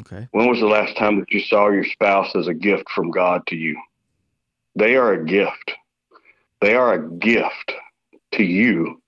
Okay. 0.00 0.28
When 0.32 0.48
was 0.48 0.60
the 0.60 0.66
last 0.66 0.96
time 0.96 1.18
that 1.20 1.30
you 1.30 1.40
saw 1.40 1.70
your 1.70 1.84
spouse 1.84 2.34
as 2.34 2.48
a 2.48 2.54
gift 2.54 2.88
from 2.90 3.10
God 3.10 3.46
to 3.48 3.56
you? 3.56 3.80
They 4.74 4.96
are 4.96 5.12
a 5.12 5.24
gift. 5.24 5.72
They 6.60 6.74
are 6.74 6.94
a 6.94 7.10
gift 7.10 7.72
to 8.32 8.42
you 8.42 9.00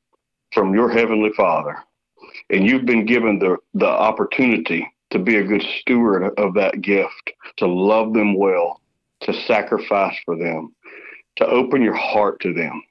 from 0.53 0.75
your 0.75 0.89
heavenly 0.89 1.31
Father. 1.37 1.77
And 2.51 2.67
you've 2.67 2.87
been 2.87 3.07
given 3.07 3.39
the, 3.39 3.57
the 3.75 3.89
opportunity 3.89 4.87
to 5.11 5.19
be 5.19 5.37
a 5.37 5.45
good 5.45 5.65
steward 5.81 6.33
of 6.39 6.55
that 6.55 6.81
gift, 6.81 7.33
to 7.59 7.67
love 7.67 8.13
them 8.13 8.35
well, 8.35 8.81
to 9.21 9.33
sacrifice 9.33 10.17
for 10.25 10.37
them, 10.37 10.75
to 11.37 11.47
open 11.47 11.83
your 11.83 11.95
heart 11.95 12.41
to 12.41 12.53
them. 12.53 12.83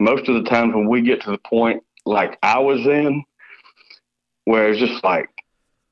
Most 0.00 0.28
of 0.28 0.34
the 0.42 0.48
times 0.48 0.74
when 0.74 0.88
we 0.88 1.02
get 1.02 1.22
to 1.22 1.30
the 1.30 1.38
point 1.38 1.82
like 2.04 2.38
I 2.42 2.58
was 2.58 2.80
in, 2.86 3.24
where 4.44 4.68
it's 4.68 4.80
just 4.80 5.02
like 5.04 5.28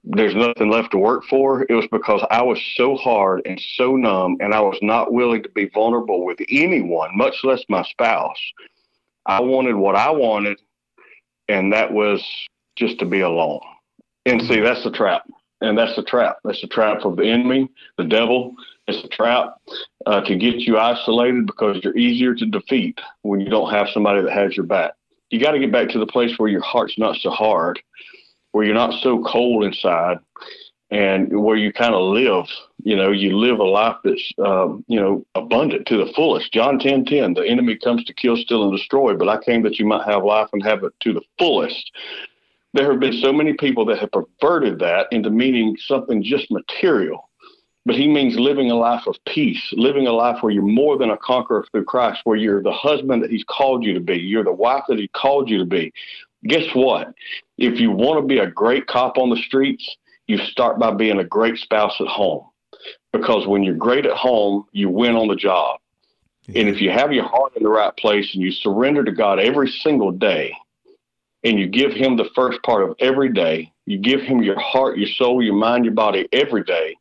there's 0.04 0.34
nothing 0.34 0.70
left 0.70 0.92
to 0.92 0.98
work 0.98 1.24
for, 1.28 1.66
it 1.68 1.74
was 1.74 1.86
because 1.90 2.24
I 2.30 2.42
was 2.42 2.60
so 2.74 2.96
hard 2.96 3.42
and 3.44 3.60
so 3.74 3.96
numb, 3.96 4.38
and 4.40 4.54
I 4.54 4.60
was 4.60 4.78
not 4.82 5.12
willing 5.12 5.42
to 5.42 5.48
be 5.50 5.68
vulnerable 5.72 6.24
with 6.24 6.38
anyone, 6.48 7.16
much 7.16 7.34
less 7.44 7.62
my 7.68 7.82
spouse. 7.84 8.40
I 9.26 9.40
wanted 9.40 9.74
what 9.76 9.96
I 9.96 10.10
wanted, 10.10 10.58
and 11.48 11.72
that 11.72 11.92
was 11.92 12.24
just 12.76 12.98
to 13.00 13.04
be 13.04 13.20
alone. 13.20 13.60
And 14.24 14.40
see, 14.42 14.60
that's 14.60 14.84
the 14.84 14.90
trap. 14.90 15.28
And 15.60 15.76
that's 15.76 15.94
the 15.96 16.02
trap. 16.02 16.38
That's 16.44 16.62
the 16.62 16.68
trap 16.68 17.04
of 17.04 17.16
the 17.16 17.26
enemy, 17.26 17.68
the 17.98 18.04
devil. 18.04 18.54
It's 18.86 19.04
a 19.04 19.08
trap 19.08 19.60
uh, 20.06 20.22
to 20.22 20.36
get 20.36 20.60
you 20.60 20.78
isolated 20.78 21.46
because 21.46 21.78
you're 21.82 21.96
easier 21.96 22.34
to 22.34 22.46
defeat 22.46 22.98
when 23.22 23.40
you 23.40 23.50
don't 23.50 23.70
have 23.70 23.88
somebody 23.92 24.22
that 24.22 24.32
has 24.32 24.56
your 24.56 24.64
back. 24.64 24.92
You 25.28 25.38
got 25.38 25.52
to 25.52 25.58
get 25.58 25.70
back 25.70 25.90
to 25.90 25.98
the 25.98 26.06
place 26.06 26.38
where 26.38 26.48
your 26.48 26.62
heart's 26.62 26.98
not 26.98 27.16
so 27.16 27.30
hard 27.30 27.78
where 28.52 28.64
you're 28.64 28.74
not 28.74 29.00
so 29.02 29.22
cold 29.24 29.64
inside 29.64 30.18
and 30.90 31.28
where 31.40 31.56
you 31.56 31.72
kind 31.72 31.94
of 31.94 32.02
live, 32.02 32.46
you 32.82 32.96
know, 32.96 33.12
you 33.12 33.36
live 33.36 33.60
a 33.60 33.64
life 33.64 33.96
that's, 34.02 34.32
um, 34.44 34.84
you 34.88 35.00
know, 35.00 35.24
abundant 35.36 35.86
to 35.86 35.96
the 35.96 36.12
fullest. 36.14 36.52
John 36.52 36.78
10 36.78 37.04
10, 37.04 37.34
the 37.34 37.46
enemy 37.46 37.76
comes 37.76 38.04
to 38.04 38.14
kill, 38.14 38.36
steal, 38.36 38.64
and 38.64 38.76
destroy, 38.76 39.14
but 39.14 39.28
I 39.28 39.42
came 39.42 39.62
that 39.62 39.78
you 39.78 39.86
might 39.86 40.08
have 40.08 40.24
life 40.24 40.48
and 40.52 40.62
have 40.64 40.82
it 40.82 40.92
to 41.00 41.12
the 41.12 41.22
fullest. 41.38 41.92
There 42.72 42.90
have 42.90 43.00
been 43.00 43.20
so 43.20 43.32
many 43.32 43.52
people 43.52 43.84
that 43.86 43.98
have 43.98 44.10
perverted 44.10 44.80
that 44.80 45.06
into 45.12 45.30
meaning 45.30 45.76
something 45.86 46.22
just 46.22 46.50
material. 46.50 47.28
But 47.86 47.96
he 47.96 48.06
means 48.06 48.38
living 48.38 48.70
a 48.70 48.74
life 48.74 49.06
of 49.06 49.16
peace, 49.26 49.62
living 49.72 50.06
a 50.06 50.12
life 50.12 50.42
where 50.42 50.52
you're 50.52 50.62
more 50.62 50.98
than 50.98 51.10
a 51.10 51.16
conqueror 51.16 51.64
through 51.70 51.84
Christ, 51.84 52.20
where 52.24 52.36
you're 52.36 52.62
the 52.62 52.72
husband 52.72 53.22
that 53.22 53.30
he's 53.30 53.44
called 53.44 53.84
you 53.84 53.94
to 53.94 54.00
be, 54.00 54.18
you're 54.18 54.44
the 54.44 54.52
wife 54.52 54.84
that 54.88 54.98
he 54.98 55.08
called 55.08 55.48
you 55.48 55.58
to 55.58 55.64
be, 55.64 55.92
guess 56.44 56.64
what? 56.74 57.14
If 57.58 57.78
you 57.80 57.90
want 57.90 58.20
to 58.20 58.26
be 58.26 58.38
a 58.38 58.50
great 58.50 58.86
cop 58.86 59.18
on 59.18 59.30
the 59.30 59.36
streets, 59.36 59.96
you 60.26 60.38
start 60.38 60.78
by 60.78 60.92
being 60.92 61.18
a 61.18 61.24
great 61.24 61.58
spouse 61.58 61.94
at 62.00 62.06
home. 62.06 62.46
Because 63.12 63.46
when 63.46 63.62
you're 63.62 63.74
great 63.74 64.06
at 64.06 64.16
home, 64.16 64.66
you 64.72 64.88
win 64.88 65.16
on 65.16 65.28
the 65.28 65.36
job. 65.36 65.80
And 66.48 66.68
if 66.68 66.80
you 66.80 66.90
have 66.90 67.12
your 67.12 67.28
heart 67.28 67.56
in 67.56 67.62
the 67.62 67.68
right 67.68 67.96
place 67.96 68.30
and 68.32 68.42
you 68.42 68.50
surrender 68.50 69.04
to 69.04 69.12
God 69.12 69.38
every 69.38 69.68
single 69.68 70.10
day, 70.10 70.54
and 71.44 71.58
you 71.58 71.68
give 71.68 71.92
Him 71.92 72.16
the 72.16 72.28
first 72.34 72.62
part 72.62 72.82
of 72.82 72.96
every 73.00 73.32
day, 73.32 73.72
you 73.86 73.98
give 73.98 74.20
Him 74.20 74.42
your 74.42 74.58
heart, 74.58 74.98
your 74.98 75.08
soul, 75.08 75.42
your 75.42 75.54
mind, 75.54 75.84
your 75.84 75.94
body 75.94 76.28
every 76.32 76.64
day, 76.64 76.96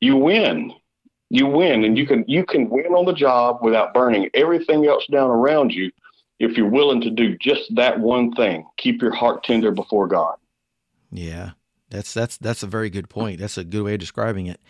you 0.00 0.16
win. 0.16 0.72
You 1.30 1.46
win, 1.46 1.84
and 1.84 1.96
you 1.96 2.06
can 2.06 2.26
you 2.28 2.44
can 2.44 2.68
win 2.68 2.92
on 2.92 3.06
the 3.06 3.14
job 3.14 3.60
without 3.62 3.94
burning 3.94 4.28
everything 4.34 4.86
else 4.86 5.06
down 5.06 5.30
around 5.30 5.72
you 5.72 5.90
if 6.38 6.56
you're 6.56 6.68
willing 6.68 7.00
to 7.02 7.10
do 7.10 7.36
just 7.38 7.74
that 7.76 8.00
one 8.00 8.32
thing, 8.32 8.66
keep 8.76 9.00
your 9.00 9.14
heart 9.14 9.44
tender 9.44 9.70
before 9.70 10.06
God. 10.08 10.36
Yeah, 11.10 11.50
that's 11.90 12.14
that's 12.14 12.36
that's 12.38 12.62
a 12.62 12.66
very 12.66 12.90
good 12.90 13.08
point. 13.08 13.38
That's 13.40 13.58
a 13.58 13.64
good 13.64 13.82
way 13.82 13.94
of 13.94 14.00
describing 14.00 14.46
it. 14.46 14.60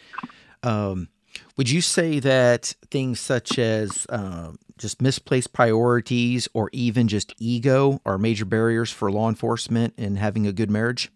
Um, 0.63 1.09
would 1.57 1.71
you 1.71 1.81
say 1.81 2.19
that 2.21 2.75
things 2.91 3.21
such 3.21 3.59
as 3.59 4.07
uh, 4.09 4.53
just 4.79 5.01
misplaced 5.01 5.53
priorities 5.53 6.49
or 6.53 6.69
even 6.73 7.09
just 7.09 7.35
ego 7.39 8.01
are 8.05 8.19
major 8.19 8.45
barriers 8.45 8.91
for 8.91 9.11
law 9.11 9.29
enforcement 9.29 9.95
in 9.97 10.17
having 10.17 10.47
a 10.47 10.53
good 10.53 10.71
marriage? 10.71 11.11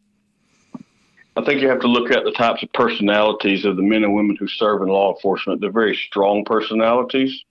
I 1.36 1.44
think 1.44 1.60
you 1.60 1.68
have 1.68 1.80
to 1.80 1.86
look 1.86 2.10
at 2.10 2.24
the 2.24 2.32
types 2.32 2.62
of 2.62 2.72
personalities 2.72 3.66
of 3.66 3.76
the 3.76 3.82
men 3.82 4.04
and 4.04 4.14
women 4.14 4.36
who 4.36 4.48
serve 4.48 4.80
in 4.80 4.88
law 4.88 5.14
enforcement. 5.14 5.60
They're 5.60 5.70
very 5.70 5.94
strong 5.94 6.44
personalities. 6.44 7.44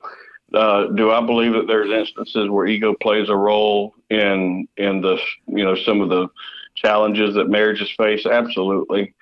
Uh, 0.53 0.87
do 0.87 1.11
I 1.11 1.25
believe 1.25 1.53
that 1.53 1.67
there's 1.67 1.91
instances 1.91 2.49
where 2.49 2.67
ego 2.67 2.93
plays 3.01 3.29
a 3.29 3.35
role 3.35 3.93
in 4.09 4.67
in 4.77 5.01
the 5.01 5.17
you 5.47 5.63
know 5.63 5.75
some 5.75 6.01
of 6.01 6.09
the 6.09 6.27
challenges 6.75 7.35
that 7.35 7.49
marriages 7.49 7.91
face? 7.97 8.25
Absolutely. 8.25 9.13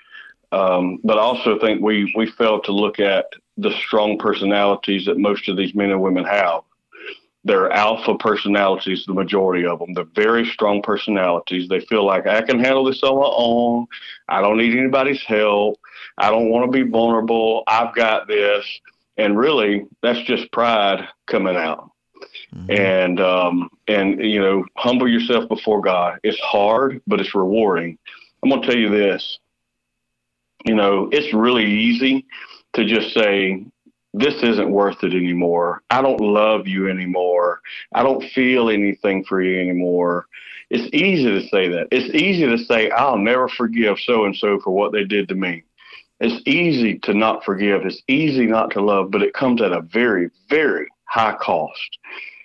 Um, 0.51 0.99
but 1.03 1.17
I 1.17 1.21
also 1.21 1.57
think 1.59 1.81
we 1.81 2.13
we 2.15 2.29
fail 2.31 2.62
to 2.62 2.71
look 2.71 2.99
at 2.99 3.25
the 3.57 3.71
strong 3.86 4.17
personalities 4.17 5.05
that 5.05 5.17
most 5.17 5.47
of 5.47 5.57
these 5.57 5.73
men 5.73 5.91
and 5.91 6.01
women 6.01 6.25
have. 6.25 6.62
They're 7.45 7.71
alpha 7.71 8.17
personalities, 8.17 9.03
the 9.05 9.13
majority 9.13 9.65
of 9.65 9.79
them. 9.79 9.93
They're 9.93 10.05
very 10.15 10.45
strong 10.45 10.81
personalities. 10.81 11.67
They 11.67 11.81
feel 11.81 12.05
like 12.05 12.25
I 12.25 12.41
can 12.41 12.59
handle 12.59 12.86
this 12.86 13.03
on 13.03 13.19
my 13.19 13.29
own. 13.29 13.88
I 14.29 14.41
don't 14.41 14.57
need 14.57 14.77
anybody's 14.77 15.21
help. 15.23 15.77
I 16.17 16.29
don't 16.29 16.49
want 16.49 16.71
to 16.71 16.71
be 16.71 16.89
vulnerable. 16.89 17.63
I've 17.67 17.93
got 17.95 18.27
this 18.27 18.65
and 19.17 19.38
really 19.38 19.86
that's 20.02 20.21
just 20.23 20.52
pride 20.52 21.08
coming 21.28 21.56
out. 21.56 21.89
Mm-hmm. 22.56 22.71
and 22.71 23.19
um 23.19 23.69
and 23.88 24.23
you 24.23 24.39
know 24.39 24.63
humble 24.78 25.10
yourself 25.10 25.49
before 25.49 25.82
god. 25.82 26.19
It's 26.23 26.39
hard 26.39 27.02
but 27.06 27.19
it's 27.19 27.36
rewarding. 27.36 27.97
I'm 28.41 28.49
going 28.49 28.62
to 28.62 28.67
tell 28.67 28.78
you 28.78 28.89
this. 28.89 29.39
You 30.65 30.76
know 30.76 31.10
it's 31.12 31.34
really 31.34 31.65
easy 31.65 32.26
to 32.73 32.86
just 32.86 33.13
say 33.13 33.65
this 34.13 34.36
isn't 34.43 34.69
worth 34.69 35.04
it 35.04 35.13
anymore. 35.13 35.82
I 35.89 36.02
don't 36.02 36.21
love 36.21 36.67
you 36.67 36.88
anymore. 36.88 37.60
I 37.93 38.04
don't 38.04 38.23
feel 38.30 38.69
anything 38.69 39.26
for 39.26 39.41
you 39.41 39.60
anymore. 39.60 40.28
It's 40.69 40.93
easy 40.93 41.26
to 41.26 41.47
say 41.49 41.67
that. 41.69 41.88
It's 41.91 42.13
easy 42.15 42.45
to 42.45 42.58
say 42.58 42.89
i'll 42.91 43.17
never 43.17 43.49
forgive 43.49 43.99
so 43.99 44.26
and 44.26 44.36
so 44.36 44.60
for 44.62 44.71
what 44.71 44.91
they 44.93 45.04
did 45.04 45.28
to 45.30 45.36
me 45.36 45.63
it's 46.23 46.41
easy 46.47 46.99
to 46.99 47.13
not 47.13 47.43
forgive. 47.43 47.86
It's 47.86 48.01
easy 48.07 48.45
not 48.45 48.71
to 48.71 48.81
love, 48.81 49.12
but 49.12 49.21
it 49.21 49.33
comes 49.33 49.62
at 49.62 49.73
a 49.73 49.81
very, 49.81 50.29
very 50.49 50.88
high 51.03 51.36
cost. 51.36 51.97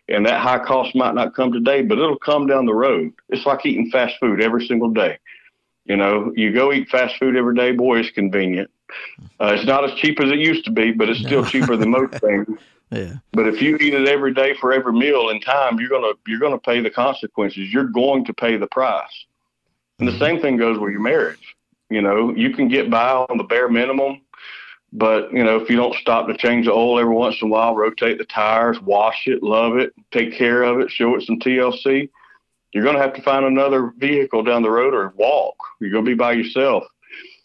And 0.08 0.26
that 0.26 0.40
high 0.40 0.58
cost 0.58 0.96
might 0.96 1.14
not 1.14 1.36
come 1.36 1.52
today, 1.52 1.82
but 1.82 1.96
it'll 1.96 2.18
come 2.18 2.48
down 2.48 2.66
the 2.66 2.74
road. 2.74 3.12
It's 3.28 3.46
like 3.46 3.64
eating 3.64 3.88
fast 3.90 4.16
food 4.18 4.42
every 4.42 4.66
single 4.66 4.90
day. 4.90 5.18
You 5.84 5.96
know, 5.96 6.32
you 6.34 6.52
go 6.52 6.72
eat 6.72 6.88
fast 6.88 7.16
food 7.18 7.36
every 7.36 7.54
day, 7.54 7.70
boy, 7.70 8.00
it's 8.00 8.10
convenient. 8.10 8.68
Uh, 9.40 9.54
it's 9.56 9.64
not 9.64 9.84
as 9.84 9.96
cheap 9.98 10.18
as 10.20 10.30
it 10.30 10.38
used 10.38 10.64
to 10.64 10.72
be, 10.72 10.90
but 10.90 11.08
it's 11.08 11.20
still 11.20 11.42
no. 11.42 11.48
cheaper 11.48 11.76
than 11.76 11.90
most 11.90 12.14
things. 12.20 12.48
Yeah. 12.90 13.14
But 13.32 13.46
if 13.46 13.62
you 13.62 13.76
eat 13.76 13.94
it 13.94 14.08
every 14.08 14.34
day 14.34 14.54
for 14.60 14.72
every 14.72 14.92
meal 14.92 15.28
in 15.28 15.40
time, 15.40 15.78
you're 15.78 15.90
gonna 15.90 16.14
you're 16.26 16.40
gonna 16.40 16.58
pay 16.58 16.80
the 16.80 16.90
consequences. 16.90 17.70
You're 17.72 17.84
going 17.84 18.24
to 18.24 18.34
pay 18.34 18.56
the 18.56 18.66
price. 18.66 19.04
And 19.98 20.08
the 20.08 20.12
mm-hmm. 20.12 20.20
same 20.20 20.40
thing 20.40 20.56
goes 20.56 20.78
with 20.78 20.90
your 20.90 21.02
marriage. 21.02 21.54
You 21.90 22.02
know, 22.02 22.34
you 22.34 22.50
can 22.50 22.68
get 22.68 22.90
by 22.90 23.12
on 23.12 23.38
the 23.38 23.44
bare 23.44 23.68
minimum, 23.68 24.20
but 24.92 25.32
you 25.32 25.42
know, 25.42 25.56
if 25.56 25.70
you 25.70 25.76
don't 25.76 25.94
stop 25.96 26.26
to 26.28 26.36
change 26.36 26.66
the 26.66 26.72
oil 26.72 26.98
every 26.98 27.14
once 27.14 27.36
in 27.40 27.48
a 27.48 27.50
while, 27.50 27.74
rotate 27.74 28.18
the 28.18 28.24
tires, 28.24 28.80
wash 28.80 29.26
it, 29.26 29.42
love 29.42 29.76
it, 29.76 29.92
take 30.10 30.36
care 30.36 30.62
of 30.62 30.80
it, 30.80 30.90
show 30.90 31.14
it 31.14 31.22
some 31.22 31.38
TLC, 31.38 32.10
you're 32.72 32.84
going 32.84 32.96
to 32.96 33.02
have 33.02 33.14
to 33.14 33.22
find 33.22 33.44
another 33.44 33.92
vehicle 33.96 34.42
down 34.42 34.62
the 34.62 34.70
road 34.70 34.94
or 34.94 35.14
walk. 35.16 35.56
You're 35.80 35.90
going 35.90 36.04
to 36.04 36.10
be 36.10 36.14
by 36.14 36.32
yourself. 36.32 36.84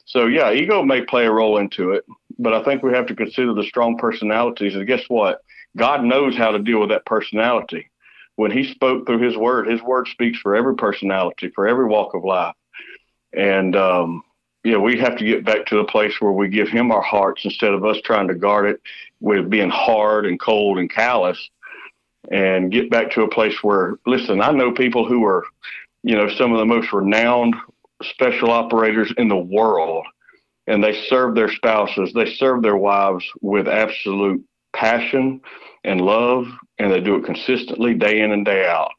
So 0.05 0.27
yeah, 0.27 0.51
ego 0.51 0.83
may 0.83 1.01
play 1.01 1.25
a 1.25 1.31
role 1.31 1.57
into 1.57 1.91
it, 1.91 2.05
but 2.37 2.53
I 2.53 2.63
think 2.63 2.83
we 2.83 2.93
have 2.93 3.07
to 3.07 3.15
consider 3.15 3.53
the 3.53 3.63
strong 3.63 3.97
personalities. 3.97 4.75
And 4.75 4.85
guess 4.85 5.03
what? 5.07 5.41
God 5.77 6.03
knows 6.03 6.35
how 6.35 6.51
to 6.51 6.59
deal 6.59 6.79
with 6.79 6.89
that 6.89 7.05
personality. 7.05 7.89
When 8.35 8.51
He 8.51 8.71
spoke 8.73 9.05
through 9.05 9.25
His 9.25 9.37
Word, 9.37 9.67
His 9.67 9.81
Word 9.81 10.07
speaks 10.09 10.39
for 10.39 10.55
every 10.55 10.75
personality, 10.75 11.51
for 11.55 11.67
every 11.67 11.87
walk 11.87 12.13
of 12.13 12.23
life. 12.23 12.55
And 13.31 13.75
um, 13.75 14.23
yeah, 14.63 14.77
we 14.77 14.97
have 14.97 15.17
to 15.17 15.25
get 15.25 15.43
back 15.43 15.65
to 15.67 15.79
a 15.79 15.87
place 15.87 16.13
where 16.19 16.31
we 16.31 16.47
give 16.47 16.69
Him 16.69 16.91
our 16.91 17.01
hearts 17.01 17.43
instead 17.43 17.73
of 17.73 17.83
us 17.85 17.97
trying 18.03 18.27
to 18.29 18.35
guard 18.35 18.65
it 18.65 18.81
with 19.19 19.49
being 19.49 19.69
hard 19.69 20.25
and 20.25 20.39
cold 20.39 20.77
and 20.79 20.91
callous. 20.91 21.37
And 22.31 22.71
get 22.71 22.89
back 22.89 23.11
to 23.11 23.23
a 23.23 23.29
place 23.29 23.61
where, 23.61 23.97
listen, 24.05 24.41
I 24.41 24.51
know 24.51 24.71
people 24.71 25.05
who 25.05 25.25
are, 25.25 25.43
you 26.03 26.15
know, 26.15 26.29
some 26.29 26.53
of 26.53 26.59
the 26.59 26.65
most 26.65 26.93
renowned 26.93 27.53
special 28.01 28.49
operators 28.49 29.13
in 29.17 29.27
the 29.27 29.35
world, 29.35 30.05
and 30.67 30.81
they 30.81 30.93
serve 31.07 31.35
their 31.35 31.51
spouses, 31.51 32.13
they 32.13 32.33
serve 32.35 32.61
their 32.61 32.77
wives 32.77 33.25
with 33.41 33.67
absolute 33.67 34.41
passion 34.73 35.41
and 35.83 35.99
love, 35.99 36.47
and 36.79 36.89
they 36.91 37.01
do 37.01 37.15
it 37.15 37.25
consistently 37.25 37.93
day 37.93 38.21
in 38.21 38.31
and 38.31 38.45
day 38.45 38.65
out. 38.65 38.91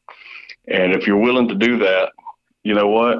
And 0.69 0.93
if 0.93 1.07
you're 1.07 1.17
willing 1.17 1.49
to 1.49 1.55
do 1.55 1.79
that, 1.79 2.13
you 2.63 2.75
know 2.75 2.89
what? 2.89 3.19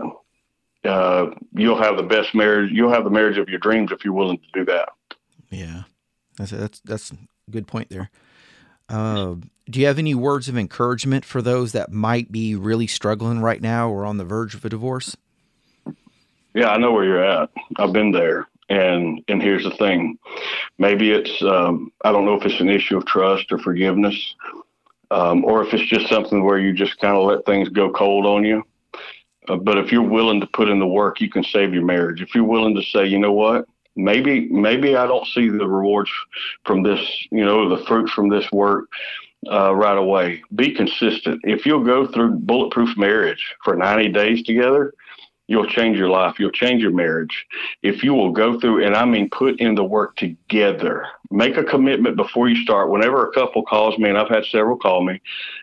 Uh, 0.85 1.31
you'll 1.53 1.83
have 1.83 1.97
the 1.97 2.03
best 2.03 2.35
marriage. 2.35 2.71
You'll 2.73 2.93
have 2.93 3.05
the 3.05 3.11
marriage 3.11 3.39
of 3.39 3.49
your 3.49 3.59
dreams 3.59 3.91
if 3.91 4.05
you're 4.05 4.15
willing 4.15 4.39
to 4.39 4.47
do 4.53 4.65
that. 4.67 4.91
Yeah, 5.51 5.85
that's 6.37 6.51
that's 6.51 6.81
that's 6.81 7.11
a 7.13 7.17
good 7.51 7.67
point 7.67 7.89
there. 7.91 8.11
Uh, 8.89 9.37
do 9.71 9.81
you 9.81 9.87
have 9.87 9.99
any 9.99 10.15
words 10.15 10.49
of 10.49 10.59
encouragement 10.59 11.25
for 11.25 11.41
those 11.41 11.73
that 11.73 11.91
might 11.91 12.31
be 12.31 12.55
really 12.55 12.87
struggling 12.87 13.41
right 13.41 13.63
now 13.63 13.89
or 13.89 14.05
on 14.05 14.19
the 14.19 14.25
verge 14.25 14.55
of 14.55 14.65
a 14.65 14.69
divorce? 14.69 15.17
Yeah, 16.55 16.69
I 16.69 16.77
know 16.77 16.93
where 16.93 17.05
you're 17.05 17.25
at. 17.25 17.51
I've 17.77 17.93
been 17.93 18.13
there. 18.13 18.47
And 18.69 19.23
and 19.29 19.43
here's 19.43 19.65
the 19.65 19.73
thing, 19.73 20.19
maybe 20.79 21.11
it's 21.11 21.43
um, 21.43 21.93
I 22.03 22.13
don't 22.13 22.25
know 22.25 22.35
if 22.35 22.47
it's 22.47 22.61
an 22.61 22.71
issue 22.71 22.97
of 22.97 23.05
trust 23.05 23.53
or 23.53 23.59
forgiveness, 23.59 24.35
um, 25.11 25.45
or 25.45 25.63
if 25.63 25.75
it's 25.75 25.85
just 25.85 26.09
something 26.09 26.43
where 26.43 26.59
you 26.59 26.73
just 26.73 26.99
kind 26.99 27.15
of 27.15 27.27
let 27.27 27.45
things 27.45 27.69
go 27.69 27.93
cold 27.93 28.25
on 28.25 28.43
you. 28.43 28.65
Uh, 29.49 29.57
but 29.57 29.79
if 29.79 29.93
you're 29.93 30.03
willing 30.03 30.41
to 30.41 30.47
put 30.47 30.69
in 30.69 30.79
the 30.79 30.87
work, 30.87 31.21
you 31.21 31.29
can 31.29 31.45
save 31.45 31.75
your 31.75 31.85
marriage. 31.85 32.23
If 32.23 32.35
you're 32.35 32.45
willing 32.45 32.75
to 32.77 32.83
say, 32.83 33.07
you 33.07 33.19
know 33.19 33.33
what, 33.33 33.67
maybe 33.97 34.49
maybe 34.49 34.97
I 34.97 35.07
don't 35.07 35.27
see 35.27 35.49
the 35.49 35.69
rewards 35.69 36.11
from 36.65 36.83
this, 36.83 37.01
you 37.31 37.45
know, 37.45 37.69
the 37.69 37.85
fruits 37.85 38.13
from 38.13 38.29
this 38.29 38.51
work 38.53 38.89
uh, 39.51 39.75
right 39.75 39.99
away. 39.99 40.43
Be 40.55 40.73
consistent. 40.73 41.41
If 41.45 41.67
you'll 41.67 41.85
go 41.85 42.07
through 42.07 42.37
bulletproof 42.37 42.97
marriage 42.97 43.55
for 43.63 43.77
90 43.77 44.09
days 44.09 44.43
together, 44.43 44.95
you'll 45.47 45.67
change 45.67 45.99
your 45.99 46.09
life. 46.09 46.39
You'll 46.39 46.51
change 46.51 46.83
your 46.83 46.93
marriage. 46.93 47.47
If 47.83 48.03
you 48.03 48.15
will 48.15 48.33
go 48.33 48.59
through, 48.59 48.85
and 48.85 48.95
I 48.95 49.05
mean, 49.05 49.29
put 49.31 49.61
in 49.61 49.75
the 49.75 49.85
work 49.85 50.17
together, 50.17 51.07
make 51.31 51.57
a 51.57 51.65
commitment 51.65 52.17
before 52.17 52.49
you 52.49 52.63
start. 52.63 52.91
Whenever 52.91 53.27
a 53.27 53.33
couple 53.33 53.63
calls 53.63 53.99
me, 53.99 54.09
and 54.09 54.19
I've 54.19 54.29
had 54.29 54.45
several 54.47 54.77
call 54.77 55.05
me, 55.05 55.21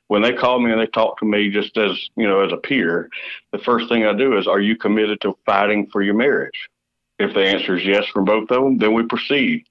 when 0.07 0.21
they 0.21 0.33
call 0.33 0.59
me 0.59 0.71
and 0.71 0.79
they 0.79 0.87
talk 0.87 1.17
to 1.19 1.25
me 1.25 1.49
just 1.49 1.77
as, 1.77 2.09
you 2.15 2.27
know, 2.27 2.41
as 2.41 2.51
a 2.51 2.57
peer, 2.57 3.09
the 3.51 3.59
first 3.59 3.89
thing 3.89 4.05
I 4.05 4.13
do 4.13 4.37
is, 4.37 4.47
are 4.47 4.61
you 4.61 4.75
committed 4.75 5.21
to 5.21 5.37
fighting 5.45 5.87
for 5.91 6.01
your 6.01 6.15
marriage? 6.15 6.69
If 7.21 7.35
the 7.35 7.45
answer 7.45 7.77
is 7.77 7.85
yes 7.85 8.05
from 8.07 8.25
both 8.25 8.49
of 8.49 8.63
them, 8.63 8.77
then 8.79 8.93
we 8.93 9.03
proceed. 9.03 9.65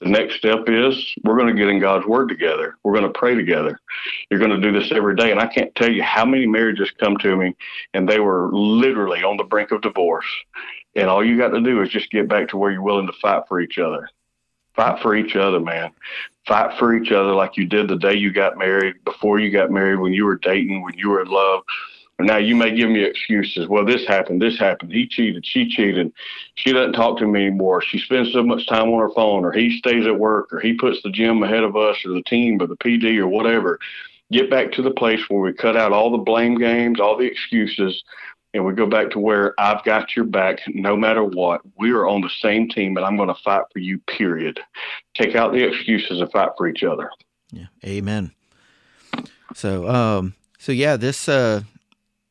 The 0.00 0.10
next 0.10 0.36
step 0.36 0.64
is 0.66 1.14
we're 1.24 1.38
going 1.38 1.54
to 1.54 1.58
get 1.58 1.70
in 1.70 1.80
God's 1.80 2.06
Word 2.06 2.28
together. 2.28 2.76
We're 2.82 2.92
going 2.92 3.10
to 3.10 3.18
pray 3.18 3.34
together. 3.34 3.80
You're 4.30 4.38
going 4.38 4.50
to 4.50 4.60
do 4.60 4.78
this 4.78 4.92
every 4.92 5.16
day. 5.16 5.30
And 5.30 5.40
I 5.40 5.46
can't 5.46 5.74
tell 5.74 5.90
you 5.90 6.02
how 6.02 6.26
many 6.26 6.46
marriages 6.46 6.90
come 6.98 7.16
to 7.18 7.36
me 7.36 7.54
and 7.94 8.06
they 8.06 8.20
were 8.20 8.50
literally 8.52 9.22
on 9.22 9.38
the 9.38 9.44
brink 9.44 9.70
of 9.70 9.80
divorce. 9.80 10.26
And 10.94 11.08
all 11.08 11.24
you 11.24 11.38
got 11.38 11.48
to 11.48 11.60
do 11.62 11.80
is 11.80 11.88
just 11.88 12.10
get 12.10 12.28
back 12.28 12.48
to 12.48 12.58
where 12.58 12.70
you're 12.70 12.82
willing 12.82 13.06
to 13.06 13.14
fight 13.20 13.44
for 13.48 13.60
each 13.60 13.78
other. 13.78 14.08
Fight 14.74 15.00
for 15.00 15.16
each 15.16 15.36
other, 15.36 15.58
man. 15.58 15.92
Fight 16.46 16.78
for 16.78 16.94
each 16.94 17.12
other 17.12 17.32
like 17.32 17.56
you 17.56 17.66
did 17.66 17.88
the 17.88 17.96
day 17.96 18.14
you 18.14 18.32
got 18.32 18.58
married, 18.58 18.96
before 19.04 19.38
you 19.38 19.50
got 19.50 19.70
married, 19.70 20.00
when 20.00 20.12
you 20.12 20.26
were 20.26 20.36
dating, 20.36 20.82
when 20.82 20.98
you 20.98 21.08
were 21.08 21.22
in 21.22 21.28
love 21.28 21.62
now 22.22 22.38
you 22.38 22.56
may 22.56 22.74
give 22.74 22.90
me 22.90 23.04
excuses. 23.04 23.68
Well, 23.68 23.84
this 23.84 24.06
happened, 24.06 24.42
this 24.42 24.58
happened. 24.58 24.92
He 24.92 25.06
cheated, 25.06 25.46
she 25.46 25.68
cheated. 25.68 26.12
She 26.56 26.72
doesn't 26.72 26.92
talk 26.92 27.18
to 27.18 27.26
me 27.26 27.46
anymore. 27.46 27.82
She 27.82 27.98
spends 27.98 28.32
so 28.32 28.42
much 28.42 28.66
time 28.66 28.88
on 28.88 29.00
her 29.00 29.14
phone, 29.14 29.44
or 29.44 29.52
he 29.52 29.78
stays 29.78 30.06
at 30.06 30.18
work, 30.18 30.52
or 30.52 30.60
he 30.60 30.74
puts 30.74 31.02
the 31.02 31.10
gym 31.10 31.42
ahead 31.42 31.62
of 31.62 31.76
us, 31.76 31.96
or 32.04 32.12
the 32.12 32.22
team, 32.22 32.60
or 32.60 32.66
the 32.66 32.76
PD, 32.76 33.18
or 33.18 33.28
whatever. 33.28 33.78
Get 34.32 34.50
back 34.50 34.72
to 34.72 34.82
the 34.82 34.92
place 34.92 35.20
where 35.28 35.40
we 35.40 35.52
cut 35.52 35.76
out 35.76 35.92
all 35.92 36.10
the 36.10 36.18
blame 36.18 36.56
games, 36.56 37.00
all 37.00 37.16
the 37.16 37.26
excuses, 37.26 38.02
and 38.54 38.64
we 38.64 38.74
go 38.74 38.86
back 38.86 39.10
to 39.10 39.18
where 39.18 39.54
I've 39.58 39.84
got 39.84 40.16
your 40.16 40.24
back 40.24 40.60
no 40.68 40.96
matter 40.96 41.22
what. 41.22 41.60
We 41.78 41.92
are 41.92 42.06
on 42.06 42.20
the 42.20 42.30
same 42.40 42.68
team, 42.68 42.96
and 42.96 43.06
I'm 43.06 43.16
going 43.16 43.28
to 43.28 43.42
fight 43.42 43.64
for 43.72 43.78
you, 43.78 43.98
period. 43.98 44.60
Take 45.14 45.34
out 45.34 45.52
the 45.52 45.62
excuses 45.62 46.20
and 46.20 46.30
fight 46.32 46.50
for 46.56 46.66
each 46.66 46.82
other. 46.82 47.10
Yeah. 47.52 47.66
Amen. 47.84 48.32
So, 49.54 49.88
um, 49.88 50.34
so 50.58 50.72
yeah, 50.72 50.96
this, 50.96 51.28
uh, 51.28 51.62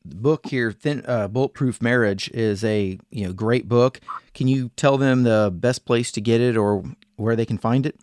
book 0.04 0.46
here, 0.46 0.72
Thin, 0.72 1.04
uh, 1.06 1.28
Bulletproof 1.28 1.82
Marriage, 1.82 2.30
is 2.30 2.64
a 2.64 2.98
you 3.10 3.26
know 3.26 3.32
great 3.32 3.68
book. 3.68 4.00
Can 4.34 4.48
you 4.48 4.70
tell 4.76 4.96
them 4.96 5.22
the 5.22 5.50
best 5.52 5.84
place 5.84 6.10
to 6.12 6.20
get 6.20 6.40
it 6.40 6.56
or 6.56 6.84
where 7.16 7.36
they 7.36 7.46
can 7.46 7.58
find 7.58 7.86
it? 7.86 7.98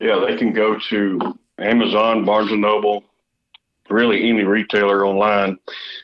Yeah, 0.00 0.24
they 0.26 0.36
can 0.36 0.52
go 0.52 0.78
to 0.90 1.38
Amazon, 1.58 2.24
Barnes 2.24 2.52
and 2.52 2.60
Noble, 2.60 3.04
really 3.88 4.28
any 4.28 4.44
retailer 4.44 5.06
online. 5.06 5.58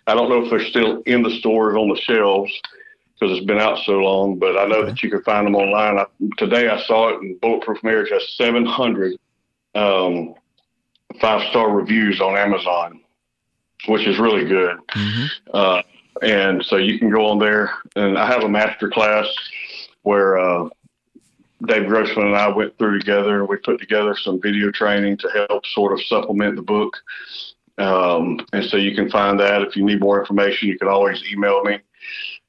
I 0.07 0.15
don't 0.15 0.31
know 0.31 0.45
if 0.45 0.51
they're 0.51 0.65
still 0.65 1.03
in 1.03 1.23
the 1.23 1.31
stores 1.31 1.77
on 1.77 1.89
the 1.89 2.01
shelves 2.01 2.53
because 3.15 3.37
it's 3.37 3.47
been 3.47 3.61
out 3.61 3.79
so 3.85 3.99
long, 3.99 4.39
but 4.39 4.57
I 4.59 4.65
know 4.65 4.79
okay. 4.79 4.91
that 4.91 5.03
you 5.03 5.11
can 5.11 5.23
find 5.23 5.47
them 5.47 5.55
online. 5.55 5.99
I, 5.99 6.07
today 6.39 6.69
I 6.69 6.83
saw 6.83 7.11
it, 7.11 7.21
and 7.21 7.41
Bulletproof 7.41 7.83
Marriage 7.83 8.11
has 8.11 8.37
700 8.37 9.19
um, 9.75 10.35
five 11.21 11.49
star 11.51 11.71
reviews 11.71 12.21
on 12.21 12.37
Amazon 12.37 13.02
which 13.87 14.07
is 14.07 14.19
really 14.19 14.45
good. 14.45 14.77
Mm-hmm. 14.89 15.27
Uh, 15.53 15.83
and 16.23 16.65
so 16.65 16.77
you 16.77 16.99
can 16.99 17.11
go 17.11 17.27
on 17.27 17.39
there, 17.39 17.71
and 17.97 18.19
I 18.19 18.27
have 18.27 18.45
a 18.45 18.49
master 18.49 18.89
class 18.89 19.27
where 20.03 20.39
uh, 20.39 20.69
Dave 21.67 21.87
Grossman 21.87 22.29
and 22.29 22.37
I 22.37 22.49
went 22.49 22.77
through 22.79 22.99
together, 22.99 23.41
and 23.41 23.49
we 23.49 23.57
put 23.57 23.81
together 23.81 24.17
some 24.17 24.41
video 24.41 24.71
training 24.71 25.19
to 25.19 25.47
help 25.49 25.65
sort 25.67 25.93
of 25.93 26.05
supplement 26.05 26.57
the 26.57 26.63
book. 26.63 26.97
Um, 27.79 28.41
and 28.53 28.65
so 28.65 28.77
you 28.77 28.95
can 28.95 29.11
find 29.11 29.39
that. 29.41 29.63
If 29.63 29.77
you 29.77 29.85
need 29.85 30.01
more 30.01 30.21
information, 30.21 30.69
you 30.69 30.79
can 30.79 30.89
always 30.89 31.23
email 31.33 31.63
me. 31.65 31.79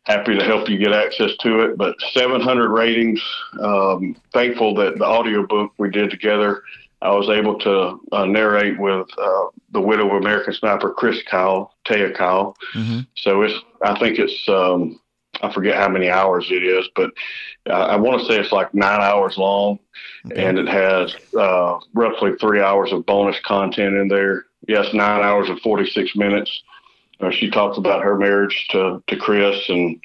Happy 0.03 0.37
to 0.37 0.43
help 0.43 0.67
you 0.67 0.77
get 0.77 0.91
access 0.91 1.31
to 1.39 1.61
it. 1.61 1.77
But 1.77 1.95
700 2.11 2.69
ratings. 2.69 3.21
Um, 3.61 4.17
thankful 4.33 4.75
that 4.75 4.97
the 4.97 5.05
audiobook 5.05 5.71
we 5.77 5.89
did 5.89 6.09
together 6.09 6.61
I 7.03 7.11
was 7.11 7.29
able 7.29 7.59
to 7.59 7.99
uh, 8.13 8.25
narrate 8.25 8.79
with 8.79 9.07
uh, 9.17 9.45
the 9.71 9.81
widow 9.81 10.07
of 10.09 10.21
American 10.21 10.53
sniper 10.53 10.93
Chris 10.93 11.21
Kyle, 11.29 11.73
Taya 11.85 12.15
Kyle. 12.15 12.55
Mm-hmm. 12.73 13.01
So 13.15 13.41
it's, 13.41 13.53
I 13.81 13.99
think 13.99 14.19
it's, 14.19 14.47
um, 14.47 14.99
I 15.41 15.51
forget 15.51 15.75
how 15.75 15.89
many 15.89 16.09
hours 16.09 16.47
it 16.49 16.63
is, 16.63 16.87
but 16.95 17.11
uh, 17.69 17.87
I 17.93 17.97
want 17.97 18.21
to 18.21 18.25
say 18.25 18.39
it's 18.39 18.53
like 18.53 18.73
nine 18.73 19.01
hours 19.01 19.37
long, 19.37 19.79
okay. 20.27 20.45
and 20.45 20.57
it 20.57 20.67
has 20.67 21.13
uh, 21.37 21.79
roughly 21.93 22.31
three 22.39 22.61
hours 22.61 22.93
of 22.93 23.05
bonus 23.05 23.37
content 23.43 23.95
in 23.95 24.07
there. 24.07 24.45
Yes, 24.67 24.93
nine 24.93 25.21
hours 25.21 25.49
and 25.49 25.59
forty 25.59 25.89
six 25.89 26.15
minutes. 26.15 26.63
Uh, 27.19 27.31
she 27.31 27.49
talks 27.49 27.77
about 27.77 28.03
her 28.03 28.17
marriage 28.17 28.67
to 28.69 29.03
to 29.07 29.17
Chris 29.17 29.57
and 29.67 30.01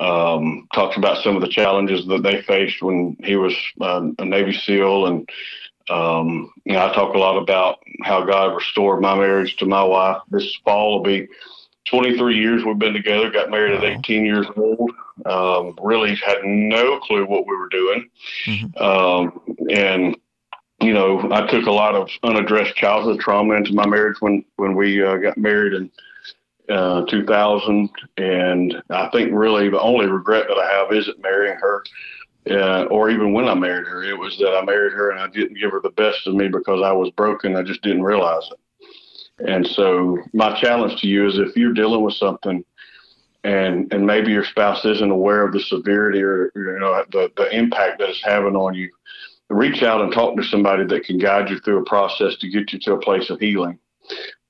um, 0.00 0.66
talks 0.74 0.96
about 0.96 1.22
some 1.22 1.36
of 1.36 1.42
the 1.42 1.48
challenges 1.48 2.06
that 2.06 2.22
they 2.22 2.42
faced 2.42 2.82
when 2.82 3.16
he 3.22 3.36
was 3.36 3.54
uh, 3.80 4.02
a 4.18 4.24
Navy 4.24 4.52
SEAL 4.52 5.06
and 5.06 5.28
um, 5.88 6.52
you 6.64 6.74
know, 6.74 6.86
I 6.86 6.94
talk 6.94 7.14
a 7.14 7.18
lot 7.18 7.36
about 7.36 7.78
how 8.02 8.24
God 8.24 8.54
restored 8.54 9.00
my 9.00 9.14
marriage 9.14 9.56
to 9.56 9.66
my 9.66 9.82
wife. 9.82 10.22
This 10.30 10.56
fall 10.64 10.92
will 10.92 11.02
be 11.02 11.28
23 11.86 12.36
years 12.36 12.64
we've 12.64 12.78
been 12.78 12.92
together. 12.92 13.30
Got 13.30 13.50
married 13.50 13.74
at 13.74 13.84
18 13.84 14.24
years 14.24 14.46
old. 14.56 14.90
Um, 15.26 15.76
really 15.82 16.14
had 16.16 16.38
no 16.44 16.98
clue 17.00 17.26
what 17.26 17.46
we 17.46 17.56
were 17.56 17.68
doing, 17.68 18.08
mm-hmm. 18.46 18.82
um, 18.82 19.40
and 19.70 20.16
you 20.80 20.94
know, 20.94 21.30
I 21.30 21.46
took 21.46 21.66
a 21.66 21.72
lot 21.72 21.94
of 21.94 22.08
unaddressed 22.22 22.74
childhood 22.74 23.20
trauma 23.20 23.54
into 23.54 23.74
my 23.74 23.86
marriage 23.86 24.16
when 24.20 24.44
when 24.56 24.74
we 24.74 25.04
uh, 25.04 25.16
got 25.16 25.36
married 25.36 25.74
in 25.74 25.90
uh, 26.70 27.04
2000. 27.06 27.90
And 28.16 28.82
I 28.90 29.08
think 29.08 29.30
really 29.32 29.68
the 29.68 29.80
only 29.80 30.06
regret 30.06 30.46
that 30.48 30.58
I 30.58 30.72
have 30.72 30.92
isn't 30.92 31.20
marrying 31.20 31.56
her 31.56 31.84
uh, 32.48 32.84
or 32.84 33.10
even 33.10 33.32
when 33.32 33.48
I 33.48 33.54
married 33.54 33.86
her, 33.86 34.02
it 34.02 34.18
was 34.18 34.38
that 34.38 34.56
I 34.56 34.64
married 34.64 34.92
her 34.92 35.10
and 35.10 35.20
I 35.20 35.28
didn't 35.28 35.58
give 35.58 35.72
her 35.72 35.80
the 35.80 35.90
best 35.90 36.26
of 36.26 36.34
me 36.34 36.48
because 36.48 36.80
I 36.82 36.92
was 36.92 37.10
broken. 37.10 37.56
I 37.56 37.62
just 37.62 37.82
didn't 37.82 38.02
realize 38.02 38.48
it. 38.50 39.46
And 39.46 39.66
so 39.66 40.18
my 40.32 40.58
challenge 40.60 41.00
to 41.00 41.08
you 41.08 41.26
is 41.26 41.38
if 41.38 41.56
you're 41.56 41.72
dealing 41.72 42.02
with 42.02 42.14
something 42.14 42.64
and 43.42 43.90
and 43.92 44.06
maybe 44.06 44.30
your 44.30 44.44
spouse 44.44 44.84
isn't 44.84 45.10
aware 45.10 45.46
of 45.46 45.52
the 45.52 45.60
severity 45.60 46.22
or 46.22 46.52
you 46.54 46.78
know 46.78 47.04
the 47.10 47.30
the 47.36 47.54
impact 47.56 47.98
that 47.98 48.10
it's 48.10 48.22
having 48.22 48.56
on 48.56 48.74
you, 48.74 48.90
reach 49.48 49.82
out 49.82 50.00
and 50.00 50.12
talk 50.12 50.36
to 50.36 50.42
somebody 50.44 50.84
that 50.84 51.04
can 51.04 51.18
guide 51.18 51.48
you 51.48 51.58
through 51.60 51.78
a 51.78 51.84
process 51.84 52.36
to 52.36 52.48
get 52.48 52.72
you 52.72 52.78
to 52.80 52.94
a 52.94 53.00
place 53.00 53.30
of 53.30 53.40
healing. 53.40 53.78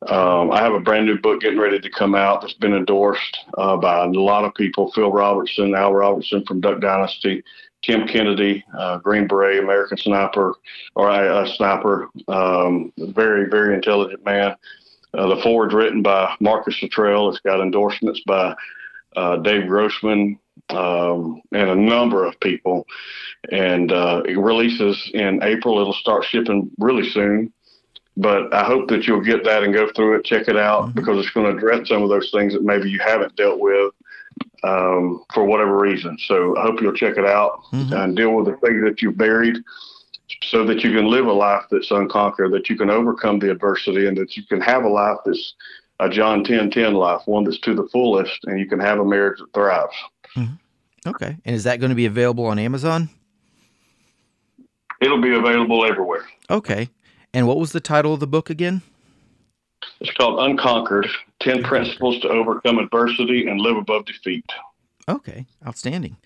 Um, 0.09 0.51
I 0.51 0.61
have 0.63 0.73
a 0.73 0.81
brand 0.81 1.07
new 1.07 1.19
book 1.19 1.43
getting 1.43 1.59
ready 1.59 1.79
to 1.79 1.91
come 1.91 2.15
out 2.15 2.41
that's 2.41 2.55
been 2.55 2.75
endorsed 2.75 3.39
uh, 3.59 3.77
by 3.77 4.05
a 4.05 4.07
lot 4.07 4.45
of 4.45 4.55
people. 4.55 4.91
Phil 4.93 5.13
Robertson, 5.13 5.75
Al 5.75 5.93
Robertson 5.93 6.43
from 6.47 6.61
Duck 6.61 6.81
Dynasty, 6.81 7.45
Tim 7.83 8.07
Kennedy, 8.07 8.65
uh, 8.77 8.99
Green 8.99 9.27
Beret, 9.27 9.63
American 9.63 9.97
sniper, 9.97 10.55
or 10.95 11.09
a, 11.09 11.45
a 11.45 11.49
sniper, 11.49 12.09
um, 12.29 12.93
very, 12.99 13.49
very 13.49 13.75
intelligent 13.75 14.25
man. 14.25 14.55
Uh, 15.15 15.35
the 15.35 15.43
foreword's 15.43 15.75
written 15.75 16.03
by 16.03 16.35
Marcus 16.41 16.81
Luttrell. 16.83 17.29
It's 17.31 17.41
got 17.41 17.61
endorsements 17.61 18.21
by 18.27 18.55
uh, 19.17 19.37
Dave 19.39 19.67
Grossman, 19.67 20.39
um, 20.69 21.43
and 21.53 21.71
a 21.71 21.75
number 21.75 22.25
of 22.25 22.39
people. 22.41 22.87
And 23.51 23.91
uh, 23.91 24.23
it 24.27 24.39
releases 24.39 25.11
in 25.15 25.43
April. 25.43 25.81
It'll 25.81 25.93
start 25.95 26.25
shipping 26.25 26.71
really 26.79 27.09
soon. 27.09 27.53
But 28.17 28.53
I 28.53 28.65
hope 28.65 28.89
that 28.89 29.07
you'll 29.07 29.23
get 29.23 29.45
that 29.45 29.63
and 29.63 29.73
go 29.73 29.91
through 29.93 30.19
it, 30.19 30.25
check 30.25 30.49
it 30.49 30.57
out, 30.57 30.83
mm-hmm. 30.83 30.93
because 30.93 31.19
it's 31.19 31.33
going 31.33 31.51
to 31.51 31.57
address 31.57 31.89
some 31.89 32.03
of 32.03 32.11
those 32.11 32.31
things 32.31 32.53
that 32.53 32.63
maybe 32.63 32.91
you 32.91 32.99
haven't 32.99 33.35
dealt 33.37 33.61
with 33.61 33.95
um, 34.63 35.25
for 35.33 35.45
whatever 35.45 35.79
reason. 35.79 36.19
So 36.19 36.57
I 36.57 36.63
hope 36.63 36.81
you'll 36.81 36.93
check 36.93 37.17
it 37.17 37.27
out 37.27 37.63
mm-hmm. 37.73 37.93
and 37.93 38.17
deal 38.17 38.35
with 38.35 38.47
the 38.47 38.57
things 38.67 38.83
that 38.85 39.03
you've 39.03 39.17
buried 39.17 39.57
so 40.43 40.65
that 40.65 40.85
you 40.85 40.93
can 40.93 41.11
live 41.11 41.27
a 41.27 41.33
life 41.33 41.65
that's 41.71 41.91
unconquered, 41.91 42.53
that 42.53 42.69
you 42.69 42.77
can 42.77 42.91
overcome 42.91 43.39
the 43.39 43.51
adversity, 43.51 44.07
and 44.07 44.17
that 44.17 44.37
you 44.37 44.45
can 44.45 44.61
have 44.61 44.85
a 44.85 44.89
life 44.89 45.19
that's 45.25 45.55
a 45.99 46.09
John 46.09 46.45
10 46.45 46.71
10 46.71 46.95
life, 46.95 47.23
one 47.27 47.45
that's 47.45 47.59
to 47.61 47.75
the 47.75 47.89
fullest, 47.93 48.39
and 48.45 48.59
you 48.59 48.67
can 48.67 48.81
have 48.81 48.99
a 48.99 49.05
marriage 49.05 49.39
that 49.39 49.53
thrives. 49.53 49.95
Mm-hmm. 50.37 50.55
Okay. 51.09 51.37
And 51.45 51.57
is 51.57 51.65
that 51.65 51.81
going 51.81 51.91
to 51.91 51.97
be 51.97 52.07
available 52.07 52.47
on 52.47 52.59
Amazon? 52.59 53.11
It'll 55.01 55.21
be 55.21 55.35
available 55.35 55.85
everywhere. 55.85 56.27
Okay. 56.51 56.91
And 57.33 57.47
what 57.47 57.59
was 57.59 57.73
the 57.73 57.81
title 57.81 58.13
of 58.13 58.21
the 58.21 58.27
book 58.27 58.51
again? 58.51 58.83
It's 60.01 60.13
called 60.13 60.39
Unconquered 60.41 61.09
10 61.41 61.63
Principles 61.63 62.21
to 62.21 62.29
Overcome 62.29 62.79
Adversity 62.79 63.47
and 63.47 63.61
Live 63.61 63.77
Above 63.77 64.07
Defeat. 64.07 64.47
Okay. 65.09 65.47
Outstanding. 65.67 66.17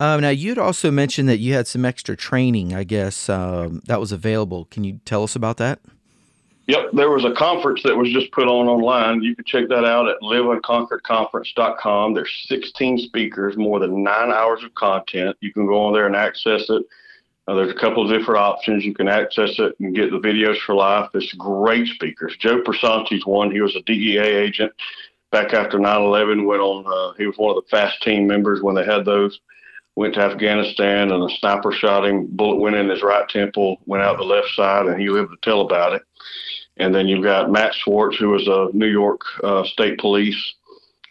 Um, 0.00 0.20
now, 0.20 0.30
you'd 0.30 0.58
also 0.58 0.90
mentioned 0.90 1.28
that 1.28 1.38
you 1.38 1.54
had 1.54 1.68
some 1.68 1.84
extra 1.84 2.16
training, 2.16 2.74
I 2.74 2.82
guess, 2.82 3.28
um, 3.28 3.82
that 3.86 4.00
was 4.00 4.10
available. 4.10 4.64
Can 4.66 4.82
you 4.84 5.00
tell 5.04 5.22
us 5.22 5.36
about 5.36 5.58
that? 5.58 5.78
Yep, 6.66 6.92
there 6.92 7.10
was 7.10 7.24
a 7.24 7.32
conference 7.32 7.82
that 7.82 7.96
was 7.96 8.12
just 8.12 8.30
put 8.32 8.46
on 8.48 8.68
online. 8.68 9.22
You 9.22 9.34
can 9.34 9.44
check 9.44 9.68
that 9.68 9.84
out 9.84 10.08
at 10.08 10.20
liveunconqueredconference.com. 10.22 12.14
There's 12.14 12.44
16 12.46 12.98
speakers, 12.98 13.56
more 13.56 13.78
than 13.78 14.02
nine 14.02 14.30
hours 14.30 14.62
of 14.64 14.74
content. 14.74 15.36
You 15.40 15.52
can 15.52 15.66
go 15.66 15.84
on 15.84 15.92
there 15.92 16.06
and 16.06 16.16
access 16.16 16.70
it. 16.70 16.82
Uh, 17.48 17.54
there's 17.54 17.72
a 17.72 17.80
couple 17.80 18.04
of 18.04 18.16
different 18.16 18.40
options. 18.40 18.84
You 18.84 18.94
can 18.94 19.08
access 19.08 19.58
it 19.58 19.74
and 19.80 19.94
get 19.94 20.10
the 20.10 20.18
videos 20.18 20.60
for 20.60 20.74
life. 20.74 21.10
There's 21.12 21.32
great 21.32 21.88
speakers. 21.88 22.36
Joe 22.38 22.62
Persanti's 22.62 23.26
one. 23.26 23.50
He 23.50 23.60
was 23.60 23.74
a 23.74 23.82
DEA 23.82 24.18
agent 24.18 24.72
back 25.32 25.52
after 25.52 25.78
9/11. 25.78 26.46
Went 26.46 26.62
on. 26.62 26.84
Uh, 26.86 27.14
he 27.18 27.26
was 27.26 27.36
one 27.36 27.56
of 27.56 27.64
the 27.64 27.68
FAST 27.68 28.00
team 28.02 28.26
members 28.26 28.62
when 28.62 28.76
they 28.76 28.84
had 28.84 29.04
those. 29.04 29.40
Went 29.96 30.14
to 30.14 30.22
Afghanistan 30.22 31.10
and 31.10 31.30
a 31.30 31.34
sniper 31.36 31.72
shot 31.72 32.06
him. 32.06 32.26
Bullet 32.30 32.60
went 32.60 32.76
in 32.76 32.88
his 32.88 33.02
right 33.02 33.28
temple, 33.28 33.78
went 33.86 34.02
out 34.02 34.16
the 34.16 34.24
left 34.24 34.48
side, 34.54 34.86
and 34.86 35.00
he 35.00 35.10
lived 35.10 35.30
to 35.30 35.36
tell 35.42 35.62
about 35.62 35.94
it. 35.94 36.02
And 36.78 36.94
then 36.94 37.08
you've 37.08 37.24
got 37.24 37.50
Matt 37.50 37.74
Schwartz, 37.74 38.16
who 38.16 38.30
was 38.30 38.48
a 38.48 38.68
New 38.72 38.86
York 38.86 39.20
uh, 39.44 39.64
State 39.64 39.98
Police, 39.98 40.54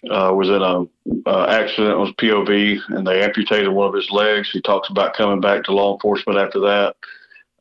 uh, 0.10 0.34
was 0.34 0.50
in 0.50 0.62
a 0.62 1.30
uh, 1.30 1.46
accident 1.46 2.00
was 2.00 2.12
POV, 2.14 2.80
and 2.90 3.06
they 3.06 3.22
amputated 3.22 3.70
one 3.70 3.88
of 3.88 3.94
his 3.94 4.10
legs. 4.12 4.50
He 4.52 4.62
talks 4.62 4.90
about 4.90 5.16
coming 5.16 5.42
back 5.42 5.64
to 5.66 5.74
law 5.74 5.94
enforcement 5.94 6.40
after 6.40 6.60
that. 6.62 6.96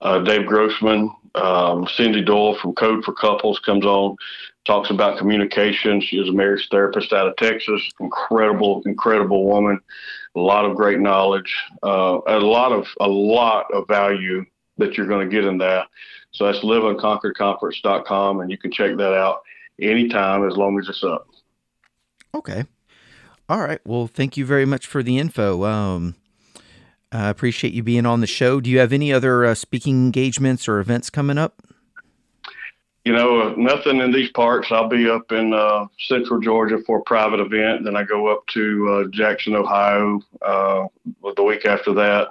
Uh, 0.00 0.20
Dave 0.20 0.46
Grossman, 0.46 1.10
um, 1.34 1.86
Cindy 1.94 2.22
Doyle 2.22 2.56
from 2.58 2.74
Code 2.74 3.04
for 3.04 3.12
Couples 3.12 3.58
comes 3.58 3.84
on, 3.84 4.16
talks 4.64 4.90
about 4.90 5.18
communication. 5.18 6.00
She 6.00 6.16
is 6.16 6.28
a 6.28 6.32
marriage 6.32 6.66
therapist 6.70 7.12
out 7.12 7.28
of 7.28 7.36
Texas. 7.36 7.82
Incredible, 8.00 8.82
incredible 8.86 9.44
woman. 9.44 9.78
A 10.34 10.40
lot 10.40 10.64
of 10.64 10.76
great 10.76 11.00
knowledge. 11.00 11.54
Uh, 11.82 12.20
a 12.26 12.38
lot 12.38 12.72
of 12.72 12.86
a 13.00 13.08
lot 13.08 13.66
of 13.74 13.86
value 13.88 14.46
that 14.78 14.96
you're 14.96 15.06
going 15.06 15.28
to 15.28 15.34
get 15.34 15.44
in 15.44 15.58
that. 15.58 15.88
So 16.32 16.46
that's 16.46 16.60
liveunconqueredconference.com, 16.60 18.40
and 18.40 18.50
you 18.50 18.56
can 18.56 18.70
check 18.70 18.96
that 18.96 19.14
out 19.14 19.42
anytime 19.80 20.48
as 20.48 20.56
long 20.56 20.78
as 20.78 20.88
it's 20.88 21.04
up. 21.04 21.26
Okay. 22.34 22.64
All 23.48 23.60
right. 23.60 23.80
Well, 23.84 24.06
thank 24.06 24.36
you 24.36 24.46
very 24.46 24.64
much 24.64 24.86
for 24.86 25.02
the 25.02 25.18
info. 25.18 25.64
Um, 25.64 26.14
I 27.12 27.28
appreciate 27.28 27.74
you 27.74 27.82
being 27.82 28.06
on 28.06 28.20
the 28.20 28.26
show. 28.26 28.60
Do 28.60 28.70
you 28.70 28.78
have 28.78 28.92
any 28.92 29.12
other 29.12 29.44
uh, 29.44 29.54
speaking 29.54 29.96
engagements 29.96 30.68
or 30.68 30.78
events 30.78 31.10
coming 31.10 31.38
up? 31.38 31.62
You 33.04 33.14
know, 33.14 33.40
uh, 33.40 33.54
nothing 33.56 33.98
in 34.00 34.12
these 34.12 34.30
parts. 34.30 34.68
I'll 34.70 34.88
be 34.88 35.08
up 35.08 35.32
in 35.32 35.54
uh, 35.54 35.86
Central 36.06 36.38
Georgia 36.38 36.78
for 36.86 36.98
a 36.98 37.02
private 37.02 37.40
event. 37.40 37.84
Then 37.84 37.96
I 37.96 38.04
go 38.04 38.28
up 38.28 38.46
to 38.48 38.88
uh, 38.88 39.10
Jackson, 39.10 39.56
Ohio, 39.56 40.20
uh, 40.42 40.86
the 41.34 41.42
week 41.42 41.64
after 41.64 41.94
that 41.94 42.28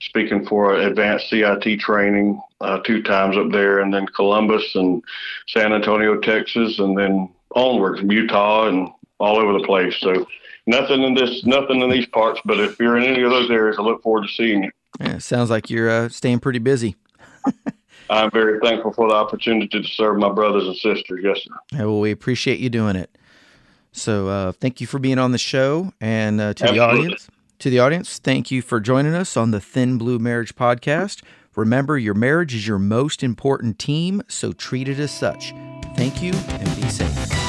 speaking 0.00 0.46
for 0.46 0.74
advanced 0.74 1.28
CIT 1.30 1.80
training 1.80 2.40
uh, 2.60 2.78
two 2.80 3.02
times 3.02 3.36
up 3.36 3.50
there, 3.50 3.80
and 3.80 3.92
then 3.92 4.06
Columbus 4.06 4.74
and 4.74 5.02
San 5.48 5.72
Antonio, 5.72 6.20
Texas, 6.20 6.78
and 6.78 6.96
then 6.96 7.32
onwards 7.54 8.00
Utah 8.02 8.68
and 8.68 8.88
all 9.18 9.38
over 9.38 9.52
the 9.58 9.64
place. 9.64 9.96
So 10.00 10.26
nothing 10.66 11.02
in 11.02 11.14
this, 11.14 11.44
nothing 11.44 11.80
in 11.80 11.90
these 11.90 12.06
parts. 12.06 12.40
But 12.44 12.60
if 12.60 12.78
you're 12.78 12.96
in 12.96 13.04
any 13.04 13.22
of 13.22 13.30
those 13.30 13.50
areas, 13.50 13.76
I 13.78 13.82
look 13.82 14.02
forward 14.02 14.26
to 14.26 14.32
seeing 14.32 14.64
you. 14.64 14.70
Yeah, 15.00 15.18
sounds 15.18 15.50
like 15.50 15.70
you're 15.70 15.90
uh, 15.90 16.08
staying 16.08 16.40
pretty 16.40 16.60
busy. 16.60 16.96
I'm 18.10 18.30
very 18.30 18.60
thankful 18.60 18.92
for 18.92 19.08
the 19.08 19.14
opportunity 19.14 19.66
to 19.68 19.88
serve 19.88 20.18
my 20.18 20.30
brothers 20.30 20.64
and 20.66 20.76
sisters. 20.76 21.20
Yes, 21.22 21.40
sir. 21.42 21.54
Yeah, 21.72 21.84
well, 21.86 22.00
we 22.00 22.10
appreciate 22.10 22.60
you 22.60 22.68
doing 22.68 22.96
it. 22.96 23.16
So 23.92 24.28
uh, 24.28 24.52
thank 24.52 24.80
you 24.80 24.86
for 24.86 24.98
being 24.98 25.18
on 25.18 25.32
the 25.32 25.38
show 25.38 25.92
and 26.00 26.40
uh, 26.40 26.54
to 26.54 26.64
Absolutely. 26.64 26.78
the 26.78 26.84
audience. 26.84 27.28
To 27.60 27.70
the 27.70 27.78
audience, 27.78 28.18
thank 28.18 28.50
you 28.50 28.60
for 28.60 28.80
joining 28.80 29.14
us 29.14 29.36
on 29.36 29.52
the 29.52 29.60
Thin 29.60 29.96
Blue 29.96 30.18
Marriage 30.18 30.54
Podcast. 30.54 31.22
Remember, 31.56 31.96
your 31.96 32.14
marriage 32.14 32.54
is 32.54 32.66
your 32.66 32.80
most 32.80 33.22
important 33.22 33.78
team, 33.78 34.22
so 34.28 34.52
treat 34.52 34.88
it 34.88 34.98
as 34.98 35.12
such. 35.12 35.54
Thank 35.94 36.20
you 36.20 36.32
and 36.32 36.76
be 36.76 36.88
safe. 36.88 37.43